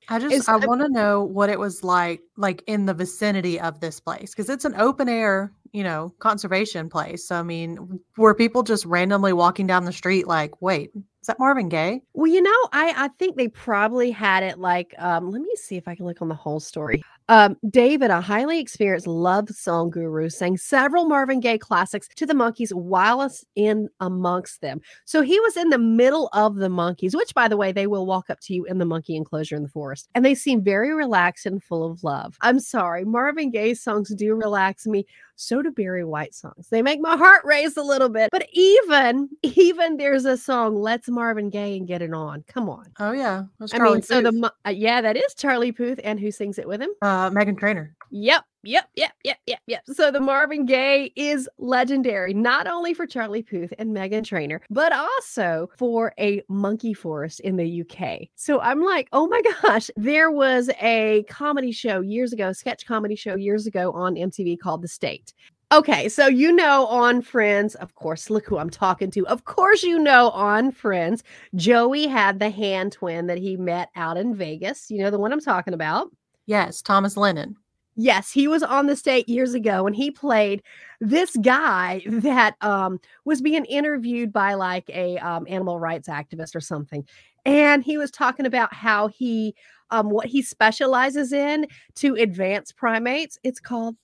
I 0.08 0.18
just 0.18 0.48
I- 0.48 0.56
want 0.56 0.80
to 0.82 0.88
know 0.88 1.22
what 1.22 1.50
it 1.50 1.58
was 1.58 1.82
like 1.84 2.20
like 2.36 2.62
in 2.66 2.86
the 2.86 2.94
vicinity 2.94 3.58
of 3.60 3.80
this 3.80 4.00
place 4.00 4.30
because 4.30 4.48
it's 4.48 4.64
an 4.64 4.74
open 4.76 5.08
air, 5.08 5.52
you 5.72 5.82
know, 5.82 6.14
conservation 6.18 6.88
place. 6.88 7.26
So 7.26 7.36
I 7.36 7.42
mean, 7.42 8.00
were 8.16 8.34
people 8.34 8.62
just 8.62 8.84
randomly 8.84 9.32
walking 9.32 9.66
down 9.66 9.84
the 9.84 9.92
street 9.92 10.26
like, 10.26 10.60
"Wait, 10.60 10.90
is 10.94 11.26
that 11.26 11.38
Marvin 11.38 11.68
Gaye?" 11.68 12.02
Well, 12.12 12.30
you 12.30 12.42
know, 12.42 12.50
I 12.72 12.92
I 12.96 13.08
think 13.18 13.36
they 13.36 13.48
probably 13.48 14.10
had 14.10 14.42
it 14.42 14.58
like 14.58 14.94
um 14.98 15.30
let 15.30 15.40
me 15.40 15.54
see 15.56 15.76
if 15.76 15.88
I 15.88 15.94
can 15.94 16.06
look 16.06 16.20
on 16.22 16.28
the 16.28 16.34
whole 16.34 16.60
story. 16.60 17.02
Um 17.28 17.56
David, 17.70 18.10
a 18.10 18.20
highly 18.20 18.60
experienced 18.60 19.06
love 19.06 19.48
song 19.48 19.88
guru, 19.88 20.28
sang 20.28 20.58
several 20.58 21.06
Marvin 21.06 21.40
Gaye 21.40 21.56
classics 21.56 22.06
to 22.16 22.26
the 22.26 22.34
monkeys 22.34 22.70
while 22.70 23.20
us 23.20 23.44
in 23.56 23.88
amongst 24.00 24.60
them. 24.60 24.80
So 25.06 25.22
he 25.22 25.40
was 25.40 25.56
in 25.56 25.70
the 25.70 25.78
middle 25.78 26.28
of 26.34 26.56
the 26.56 26.68
monkeys, 26.68 27.16
which 27.16 27.32
by 27.34 27.48
the 27.48 27.56
way, 27.56 27.72
they 27.72 27.86
will 27.86 28.04
walk 28.04 28.28
up 28.28 28.40
to 28.40 28.54
you 28.54 28.64
in 28.66 28.78
the 28.78 28.84
monkey 28.84 29.16
enclosure 29.16 29.56
in 29.56 29.62
the 29.62 29.68
forest. 29.70 30.08
And 30.14 30.24
they 30.24 30.34
seem 30.34 30.62
very 30.62 30.92
relaxed 30.92 31.46
and 31.46 31.62
full 31.62 31.90
of 31.90 32.04
love. 32.04 32.36
I'm 32.42 32.60
sorry, 32.60 33.04
Marvin 33.06 33.50
Gaye 33.50 33.74
songs 33.74 34.14
do 34.14 34.34
relax 34.34 34.86
me. 34.86 35.06
So 35.36 35.62
do 35.62 35.70
Barry 35.72 36.04
White 36.04 36.32
songs. 36.32 36.68
They 36.70 36.80
make 36.80 37.00
my 37.00 37.16
heart 37.16 37.44
race 37.44 37.76
a 37.76 37.82
little 37.82 38.08
bit. 38.08 38.30
But 38.30 38.46
even 38.52 39.28
even 39.42 39.96
there's 39.96 40.26
a 40.26 40.36
song, 40.36 40.76
Let's 40.76 41.08
Marvin 41.08 41.50
Gaye 41.50 41.76
and 41.78 41.88
Get 41.88 42.02
It 42.02 42.12
On. 42.12 42.44
Come 42.46 42.68
on. 42.68 42.92
Oh 43.00 43.12
yeah, 43.12 43.44
I 43.72 43.78
mean, 43.78 44.02
so 44.02 44.20
the 44.20 44.52
uh, 44.66 44.70
yeah, 44.70 45.00
that 45.00 45.16
is 45.16 45.34
Charlie 45.34 45.72
Puth, 45.72 45.98
and 46.04 46.20
who 46.20 46.30
sings 46.30 46.58
it 46.58 46.68
with 46.68 46.80
him? 46.82 46.90
uh, 47.02 47.13
Uh, 47.14 47.30
Meghan 47.30 47.56
Trainor. 47.56 47.94
Yep, 48.10 48.44
yep, 48.64 48.88
yep, 48.96 49.12
yep, 49.22 49.38
yep, 49.46 49.60
yep. 49.68 49.82
So 49.86 50.10
the 50.10 50.18
Marvin 50.18 50.66
Gaye 50.66 51.12
is 51.14 51.48
legendary, 51.58 52.34
not 52.34 52.66
only 52.66 52.92
for 52.92 53.06
Charlie 53.06 53.44
Puth 53.44 53.72
and 53.78 53.94
Meghan 53.94 54.24
Trainor, 54.24 54.60
but 54.68 54.92
also 54.92 55.70
for 55.78 56.12
a 56.18 56.42
monkey 56.48 56.92
forest 56.92 57.38
in 57.38 57.56
the 57.56 57.82
UK. 57.82 58.28
So 58.34 58.60
I'm 58.60 58.82
like, 58.82 59.08
oh 59.12 59.28
my 59.28 59.42
gosh, 59.62 59.92
there 59.94 60.32
was 60.32 60.70
a 60.82 61.24
comedy 61.28 61.70
show 61.70 62.00
years 62.00 62.32
ago, 62.32 62.52
sketch 62.52 62.84
comedy 62.84 63.14
show 63.14 63.36
years 63.36 63.68
ago 63.68 63.92
on 63.92 64.16
MTV 64.16 64.58
called 64.58 64.82
The 64.82 64.88
State. 64.88 65.32
Okay, 65.70 66.08
so 66.08 66.26
you 66.26 66.50
know 66.50 66.86
on 66.86 67.22
Friends, 67.22 67.76
of 67.76 67.94
course, 67.94 68.28
look 68.28 68.44
who 68.44 68.58
I'm 68.58 68.70
talking 68.70 69.12
to. 69.12 69.24
Of 69.28 69.44
course, 69.44 69.84
you 69.84 70.00
know 70.00 70.30
on 70.30 70.72
Friends, 70.72 71.22
Joey 71.54 72.08
had 72.08 72.40
the 72.40 72.50
hand 72.50 72.90
twin 72.90 73.28
that 73.28 73.38
he 73.38 73.56
met 73.56 73.90
out 73.94 74.16
in 74.16 74.34
Vegas. 74.34 74.90
You 74.90 74.98
know 74.98 75.10
the 75.10 75.18
one 75.20 75.32
I'm 75.32 75.40
talking 75.40 75.74
about. 75.74 76.10
Yes, 76.46 76.82
Thomas 76.82 77.16
Lennon. 77.16 77.56
Yes, 77.96 78.32
he 78.32 78.48
was 78.48 78.62
on 78.64 78.86
the 78.86 78.96
state 78.96 79.28
years 79.28 79.54
ago 79.54 79.86
and 79.86 79.94
he 79.94 80.10
played 80.10 80.62
this 81.00 81.36
guy 81.36 82.02
that 82.08 82.56
um 82.60 82.98
was 83.24 83.40
being 83.40 83.64
interviewed 83.66 84.32
by 84.32 84.54
like 84.54 84.88
a 84.90 85.16
um 85.18 85.46
animal 85.48 85.78
rights 85.78 86.08
activist 86.08 86.54
or 86.56 86.60
something. 86.60 87.06
And 87.44 87.84
he 87.84 87.96
was 87.98 88.10
talking 88.10 88.46
about 88.46 88.74
how 88.74 89.08
he 89.08 89.54
um 89.90 90.10
what 90.10 90.26
he 90.26 90.42
specializes 90.42 91.32
in 91.32 91.66
to 91.96 92.14
advance 92.16 92.72
primates. 92.72 93.38
It's 93.44 93.60
called 93.60 93.96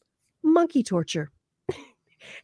monkey 0.43 0.83
torture. 0.83 1.31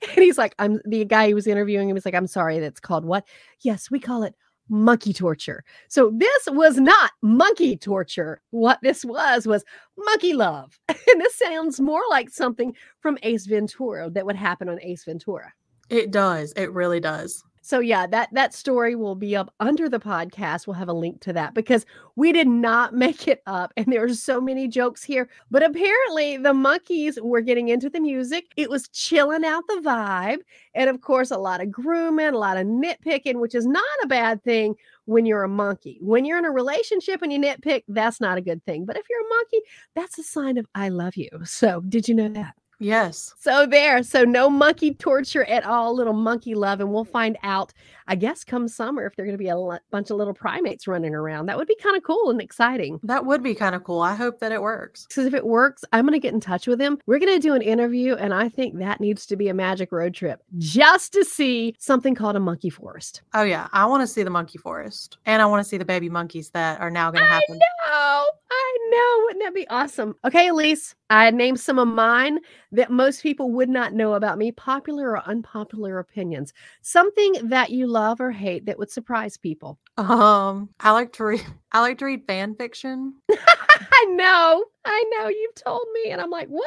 And 0.03 0.25
he's 0.25 0.39
like, 0.39 0.55
I'm 0.59 0.81
the 0.85 1.05
guy 1.05 1.29
who 1.29 1.35
was 1.35 1.47
interviewing 1.47 1.89
him. 1.89 1.97
He's 1.97 2.07
like, 2.07 2.15
I'm 2.15 2.27
sorry, 2.27 2.59
that's 2.61 2.81
called 2.81 3.05
what? 3.05 3.27
Yes, 3.61 3.91
we 3.91 4.01
call 4.01 4.23
it 4.23 4.35
monkey 4.69 5.13
torture. 5.13 5.65
So 5.89 6.13
this 6.15 6.49
was 6.49 6.79
not 6.79 7.11
monkey 7.23 7.77
torture. 7.77 8.41
What 8.51 8.79
this 8.83 9.05
was 9.05 9.47
was 9.47 9.65
monkey 9.97 10.33
love. 10.35 10.79
And 11.09 11.21
this 11.21 11.37
sounds 11.39 11.81
more 11.81 12.03
like 12.11 12.31
something 12.31 12.75
from 12.99 13.17
Ace 13.23 13.47
Ventura 13.47 14.11
that 14.11 14.27
would 14.27 14.35
happen 14.35 14.69
on 14.69 14.81
Ace 14.83 15.05
Ventura. 15.05 15.53
It 15.89 16.11
does. 16.11 16.53
It 16.57 16.73
really 16.73 16.99
does. 16.99 17.45
So 17.67 17.81
yeah, 17.81 18.07
that 18.07 18.29
that 18.31 18.55
story 18.55 18.95
will 18.95 19.17
be 19.17 19.35
up 19.35 19.53
under 19.59 19.89
the 19.89 19.99
podcast. 19.99 20.69
We'll 20.69 20.75
have 20.75 20.89
a 20.89 20.93
link 20.93 21.21
to 21.23 21.33
that 21.33 21.53
because 21.53 21.85
we 22.15 22.31
did 22.31 22.47
not 22.47 22.95
make 23.07 23.27
it 23.27 23.43
up 23.45 23.73
and 23.77 23.87
there 23.87 24.05
are 24.05 24.15
so 24.15 24.41
many 24.41 24.69
jokes 24.69 25.03
here. 25.03 25.29
But 25.51 25.65
apparently 25.65 26.37
the 26.37 26.55
monkeys 26.55 27.19
were 27.21 27.41
getting 27.41 27.69
into 27.69 27.91
the 27.91 27.99
music. 27.99 28.53
It 28.57 28.71
was 28.71 28.87
chilling 28.91 29.45
out 29.45 29.65
the 29.67 29.81
vibe. 29.85 30.39
And 30.77 30.89
of 30.89 31.01
course, 31.01 31.33
a 31.33 31.39
lot 31.39 31.61
of 31.61 31.73
grooming, 31.73 32.29
a 32.29 32.39
lot 32.39 32.57
of 32.57 32.69
nitpicking, 32.69 33.41
which 33.41 33.57
is 33.57 33.67
not 33.67 33.83
a 34.05 34.07
bad 34.07 34.45
thing 34.45 34.77
when 35.07 35.27
you're 35.27 35.43
a 35.43 35.49
monkey. 35.49 35.99
When 36.01 36.25
you're 36.25 36.39
in 36.39 36.45
a 36.45 36.53
relationship 36.53 37.21
and 37.23 37.33
you 37.33 37.41
nitpick, 37.41 37.83
that's 37.89 38.21
not 38.21 38.39
a 38.39 38.43
good 38.43 38.65
thing. 38.65 38.85
But 38.85 38.97
if 38.97 39.07
you're 39.11 39.27
a 39.27 39.29
monkey, 39.29 39.61
that's 39.97 40.21
a 40.21 40.23
sign 40.23 40.57
of 40.57 40.67
I 40.77 40.91
love 40.91 41.17
you. 41.17 41.31
So 41.43 41.81
did 41.81 42.09
you 42.09 42.15
know 42.15 42.29
that? 42.29 42.55
Yes. 42.79 43.35
So 43.39 43.67
there. 43.67 44.03
So 44.03 44.25
no 44.25 44.51
monkey 44.51 44.95
torture 44.95 45.45
at 45.45 45.65
all, 45.65 45.95
little 45.95 46.13
monkey 46.13 46.55
love. 46.55 46.81
And 46.81 46.93
we'll 46.93 47.05
find 47.05 47.39
out, 47.43 47.73
I 48.07 48.17
guess, 48.17 48.45
come 48.45 48.69
summer 48.69 49.07
if 49.07 49.17
there 49.17 49.25
are 49.25 49.29
going 49.29 49.39
to 49.39 49.43
be 49.43 49.49
a 49.49 49.53
l- 49.53 49.81
bunch 49.91 50.11
of 50.11 50.19
little 50.19 50.35
primates 50.35 50.87
running 50.87 51.15
around. 51.15 51.47
That 51.47 51.57
would 51.57 51.69
be 51.69 51.77
kind 51.77 51.97
of 51.97 52.03
cool 52.03 52.31
and 52.31 52.41
exciting. 52.41 53.01
That 53.03 53.25
would 53.25 53.43
be 53.43 53.55
kind 53.55 53.75
of 53.75 53.83
cool. 53.83 54.01
I 54.01 54.15
hope 54.15 54.41
that 54.41 54.53
it 54.53 54.61
works. 54.61 55.07
Because 55.09 55.25
if 55.25 55.33
it 55.33 55.47
works, 55.47 55.85
I'm 55.93 56.05
going 56.05 56.13
to 56.13 56.19
get 56.19 56.35
in 56.35 56.41
touch 56.41 56.67
with 56.67 56.81
him. 56.81 56.99
We're 57.07 57.19
going 57.19 57.35
to 57.35 57.41
do 57.41 57.55
an 57.55 57.63
interview. 57.63 58.15
And 58.15 58.35
I 58.35 58.49
think 58.51 58.79
that 58.79 59.01
needs 59.01 59.25
to 59.27 59.37
be 59.37 59.49
a 59.49 59.55
magic 59.55 59.91
road 59.91 60.13
trip 60.13 60.43
just 60.59 61.13
to 61.15 61.25
see 61.25 61.75
something 61.79 62.15
called 62.15 62.37
a 62.37 62.41
monkey 62.41 62.71
forest. 62.71 63.23
Oh, 63.33 63.43
yeah. 63.43 63.69
I 63.73 63.87
want 63.87 64.03
to 64.03 64.07
see 64.07 64.23
the 64.23 64.31
monkey 64.31 64.59
forest. 64.59 65.17
And 65.25 65.41
I 65.41 65.47
want 65.47 65.65
to 65.65 65.69
see 65.69 65.79
the 65.79 65.85
baby 65.87 66.11
monkeys 66.11 66.51
that 66.51 66.81
are 66.81 66.91
now 66.91 67.11
going 67.11 67.25
to 67.25 67.29
happen. 67.31 67.59
I 67.59 67.91
know. 67.91 68.27
I 68.59 68.79
know. 68.91 69.25
Wouldn't 69.25 69.45
that 69.45 69.55
be 69.55 69.69
awesome? 69.69 70.15
Okay, 70.25 70.49
Elyse, 70.49 70.95
I 71.11 71.31
named 71.31 71.61
some 71.61 71.79
of 71.79 71.89
mine 71.89 72.39
that 72.73 72.91
most 72.91 73.23
people 73.23 73.51
would 73.53 73.69
not 73.69 73.93
know 73.93 74.15
about 74.15 74.39
me, 74.39 74.53
popular 74.53 75.11
or 75.11 75.29
unpopular 75.29 75.99
opinions. 75.99 76.53
Something 76.83 77.35
that 77.49 77.71
you 77.71 77.87
love 77.87 78.21
or 78.21 78.31
hate 78.33 78.67
that 78.67 78.79
would 78.79 78.91
surprise 78.91 79.37
people. 79.37 79.79
Um, 79.99 80.69
I 80.79 80.93
like 80.93 81.13
to 81.15 81.25
read 81.25 81.47
I 81.73 81.81
like 81.81 81.99
to 81.99 82.07
read 82.07 82.25
fan 82.27 82.55
fiction. 82.55 83.15
I 83.31 84.05
know. 84.11 84.65
I 84.85 85.05
know 85.11 85.29
you've 85.29 85.55
told 85.55 85.85
me 85.93 86.11
and 86.11 86.21
I'm 86.21 86.31
like, 86.31 86.49
"What?" 86.49 86.65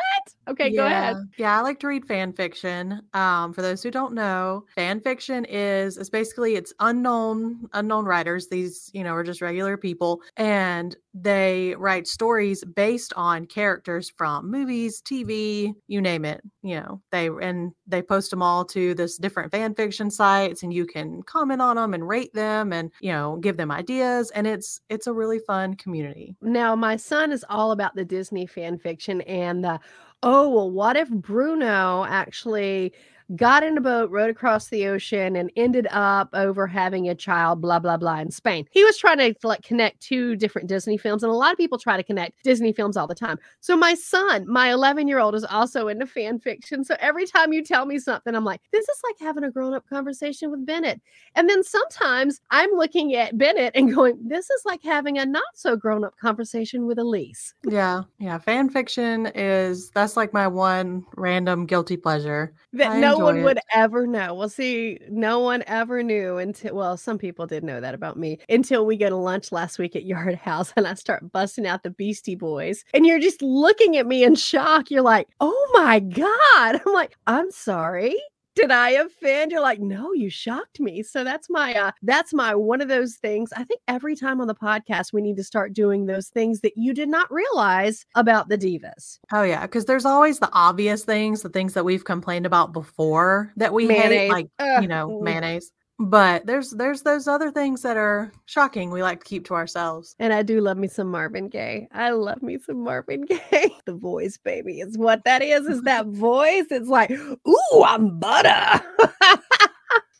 Okay, 0.47 0.75
go 0.75 0.85
ahead. 0.85 1.17
Yeah, 1.37 1.57
I 1.57 1.61
like 1.61 1.79
to 1.79 1.87
read 1.87 2.05
fan 2.05 2.33
fiction. 2.33 3.01
Um, 3.13 3.53
for 3.53 3.61
those 3.61 3.81
who 3.81 3.91
don't 3.91 4.13
know, 4.13 4.65
fan 4.75 4.99
fiction 4.99 5.45
is 5.45 5.97
is 5.97 6.09
basically 6.09 6.55
it's 6.55 6.73
unknown 6.79 7.69
unknown 7.73 8.05
writers. 8.05 8.47
These, 8.47 8.91
you 8.93 9.03
know, 9.03 9.13
are 9.13 9.23
just 9.23 9.41
regular 9.41 9.77
people 9.77 10.21
and 10.37 10.95
they 11.13 11.75
write 11.77 12.07
stories 12.07 12.63
based 12.63 13.13
on 13.15 13.45
characters 13.45 14.11
from 14.15 14.51
movies, 14.51 15.01
TV, 15.01 15.73
you 15.87 16.01
name 16.01 16.25
it. 16.25 16.41
You 16.61 16.81
know, 16.81 17.01
they 17.11 17.27
and 17.27 17.71
they 17.87 18.01
post 18.01 18.31
them 18.31 18.41
all 18.41 18.65
to 18.65 18.93
this 18.93 19.17
different 19.17 19.51
fan 19.51 19.73
fiction 19.75 20.11
sites 20.11 20.61
and 20.61 20.73
you 20.73 20.85
can 20.85 21.23
comment 21.23 21.61
on 21.61 21.77
them 21.77 21.93
and 21.93 22.07
rate 22.07 22.33
them 22.33 22.73
and, 22.73 22.91
you 22.99 23.11
know, 23.11 23.18
give 23.41 23.57
them 23.57 23.71
ideas 23.71 24.31
and 24.31 24.47
it's 24.47 24.81
it's 24.89 25.07
a 25.07 25.13
really 25.13 25.39
fun 25.39 25.75
community. 25.75 26.35
Now, 26.41 26.75
my 26.75 26.95
son 26.95 27.31
is 27.31 27.45
all 27.49 27.71
about 27.71 27.95
the 27.95 28.05
Disney 28.05 28.45
fan 28.45 28.77
fiction 28.77 29.21
and 29.21 29.63
the 29.63 29.79
oh, 30.23 30.49
well, 30.49 30.69
what 30.69 30.97
if 30.97 31.09
Bruno 31.09 32.05
actually 32.05 32.93
got 33.35 33.63
in 33.63 33.77
a 33.77 33.81
boat, 33.81 34.09
rowed 34.09 34.29
across 34.29 34.69
the 34.69 34.87
ocean, 34.87 35.35
and 35.35 35.51
ended 35.55 35.87
up 35.91 36.29
over 36.33 36.67
having 36.67 37.09
a 37.09 37.15
child, 37.15 37.61
blah, 37.61 37.79
blah, 37.79 37.97
blah, 37.97 38.19
in 38.19 38.31
Spain. 38.31 38.65
He 38.71 38.83
was 38.83 38.97
trying 38.97 39.17
to 39.19 39.35
like 39.43 39.61
connect 39.61 40.01
two 40.01 40.35
different 40.35 40.67
Disney 40.67 40.97
films, 40.97 41.23
and 41.23 41.31
a 41.31 41.35
lot 41.35 41.51
of 41.51 41.57
people 41.57 41.77
try 41.77 41.97
to 41.97 42.03
connect 42.03 42.43
Disney 42.43 42.73
films 42.73 42.97
all 42.97 43.07
the 43.07 43.15
time. 43.15 43.37
So 43.59 43.77
my 43.77 43.93
son, 43.93 44.45
my 44.47 44.71
11 44.71 45.07
year 45.07 45.19
old, 45.19 45.35
is 45.35 45.43
also 45.43 45.87
into 45.87 46.05
fan 46.05 46.39
fiction. 46.39 46.83
So 46.83 46.95
every 46.99 47.25
time 47.25 47.53
you 47.53 47.63
tell 47.63 47.85
me 47.85 47.99
something, 47.99 48.35
I'm 48.35 48.45
like, 48.45 48.61
this 48.71 48.87
is 48.87 49.01
like 49.03 49.15
having 49.19 49.43
a 49.43 49.51
grown 49.51 49.73
up 49.73 49.87
conversation 49.87 50.51
with 50.51 50.65
Bennett. 50.65 51.01
And 51.35 51.49
then 51.49 51.63
sometimes 51.63 52.41
I'm 52.49 52.71
looking 52.71 53.15
at 53.15 53.37
Bennett 53.37 53.75
and 53.75 53.93
going, 53.93 54.17
this 54.21 54.49
is 54.49 54.63
like 54.65 54.83
having 54.83 55.17
a 55.17 55.25
not 55.25 55.43
so 55.53 55.75
grown 55.75 56.03
up 56.03 56.17
conversation 56.17 56.85
with 56.85 56.97
Elyse. 56.97 57.53
Yeah. 57.67 58.03
Yeah. 58.17 58.37
Fan 58.39 58.69
fiction 58.69 59.27
is 59.35 59.91
that's 59.91 60.17
like 60.17 60.33
my 60.33 60.47
one 60.47 61.05
random 61.15 61.65
guilty 61.65 61.97
pleasure. 61.97 62.53
that 62.73 62.91
I 62.91 62.99
no 62.99 63.18
one 63.19 63.37
enjoy 63.37 63.45
would 63.45 63.59
ever 63.73 64.07
know. 64.07 64.33
Well, 64.33 64.49
see, 64.49 64.99
no 65.09 65.39
one 65.39 65.63
ever 65.67 66.03
knew 66.03 66.37
until 66.37 66.75
well, 66.75 66.97
some 66.97 67.17
people 67.17 67.47
did 67.47 67.63
know 67.63 67.79
that 67.81 67.93
about 67.93 68.17
me 68.17 68.39
until 68.49 68.85
we 68.85 68.97
go 68.97 69.09
to 69.09 69.15
lunch 69.15 69.51
last 69.51 69.79
week 69.79 69.95
at 69.95 70.05
Yard 70.05 70.35
House 70.35 70.73
and 70.77 70.87
I 70.87 70.93
start 70.93 71.31
busting 71.31 71.67
out 71.67 71.83
the 71.83 71.89
Beastie 71.89 72.35
Boys. 72.35 72.83
And 72.93 73.05
you're 73.05 73.19
just 73.19 73.41
looking 73.41 73.97
at 73.97 74.07
me 74.07 74.23
in 74.23 74.35
shock. 74.35 74.91
You're 74.91 75.01
like, 75.01 75.27
oh 75.39 75.71
my 75.73 75.99
God. 75.99 76.81
I'm 76.85 76.93
like, 76.93 77.15
I'm 77.27 77.51
sorry. 77.51 78.15
Did 78.59 78.71
I 78.71 78.89
offend? 78.89 79.53
You're 79.53 79.61
like, 79.61 79.79
no, 79.79 80.11
you 80.11 80.29
shocked 80.29 80.81
me. 80.81 81.01
So 81.01 81.23
that's 81.23 81.49
my 81.49 81.73
uh 81.73 81.91
that's 82.01 82.33
my 82.33 82.53
one 82.53 82.81
of 82.81 82.89
those 82.89 83.15
things. 83.15 83.53
I 83.55 83.63
think 83.63 83.79
every 83.87 84.17
time 84.17 84.41
on 84.41 84.47
the 84.47 84.55
podcast 84.55 85.13
we 85.13 85.21
need 85.21 85.37
to 85.37 85.45
start 85.45 85.71
doing 85.71 86.05
those 86.05 86.27
things 86.27 86.59
that 86.61 86.75
you 86.75 86.93
did 86.93 87.07
not 87.07 87.31
realize 87.31 88.05
about 88.15 88.49
the 88.49 88.57
divas. 88.57 89.19
Oh 89.31 89.43
yeah, 89.43 89.61
because 89.61 89.85
there's 89.85 90.03
always 90.03 90.39
the 90.39 90.49
obvious 90.51 91.05
things, 91.05 91.41
the 91.41 91.47
things 91.47 91.73
that 91.73 91.85
we've 91.85 92.03
complained 92.03 92.45
about 92.45 92.73
before 92.73 93.53
that 93.55 93.73
we 93.73 93.87
hate, 93.87 94.09
Mayonnaise. 94.09 94.29
like 94.29 94.47
Ugh. 94.59 94.81
you 94.81 94.89
know, 94.89 95.21
mayonnaise. 95.21 95.71
But 96.01 96.45
there's 96.45 96.71
there's 96.71 97.01
those 97.01 97.27
other 97.27 97.51
things 97.51 97.81
that 97.81 97.97
are 97.97 98.31
shocking. 98.45 98.89
We 98.89 99.03
like 99.03 99.19
to 99.19 99.25
keep 99.25 99.45
to 99.47 99.53
ourselves. 99.53 100.15
And 100.19 100.31
I 100.31 100.43
do 100.43 100.61
love 100.61 100.77
me 100.77 100.87
some 100.87 101.11
Marvin 101.11 101.49
Gaye. 101.49 101.89
I 101.91 102.11
love 102.11 102.41
me 102.41 102.57
some 102.57 102.83
Marvin 102.83 103.21
Gaye. 103.25 103.75
the 103.85 103.93
voice, 103.93 104.37
baby, 104.37 104.79
is 104.79 104.97
what 104.97 105.23
that 105.25 105.41
is. 105.41 105.67
Is 105.67 105.81
that 105.83 106.05
voice? 106.07 106.67
It's 106.71 106.87
like, 106.87 107.11
ooh, 107.11 107.83
I'm 107.85 108.17
butter. 108.19 108.81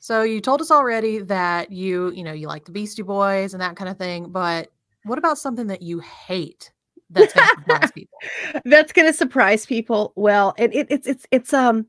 So 0.10 0.24
you 0.24 0.42
told 0.42 0.60
us 0.60 0.72
already 0.72 1.20
that 1.20 1.72
you 1.72 2.10
you 2.14 2.24
know 2.24 2.34
you 2.34 2.48
like 2.48 2.66
the 2.66 2.72
Beastie 2.72 3.04
Boys 3.04 3.54
and 3.54 3.62
that 3.62 3.76
kind 3.76 3.88
of 3.88 4.00
thing. 4.00 4.32
But 4.32 4.72
what 5.04 5.20
about 5.20 5.38
something 5.38 5.68
that 5.68 5.84
you 5.84 6.00
hate? 6.00 6.72
That's 7.12 7.32
gonna 7.32 7.48
surprise 7.48 7.92
people. 7.92 8.18
That's 8.66 8.92
gonna 8.92 9.14
surprise 9.14 9.68
people. 9.68 10.14
Well, 10.16 10.56
it, 10.58 10.74
it 10.74 10.88
it's 10.90 11.06
it's 11.06 11.28
it's 11.30 11.54
um 11.54 11.86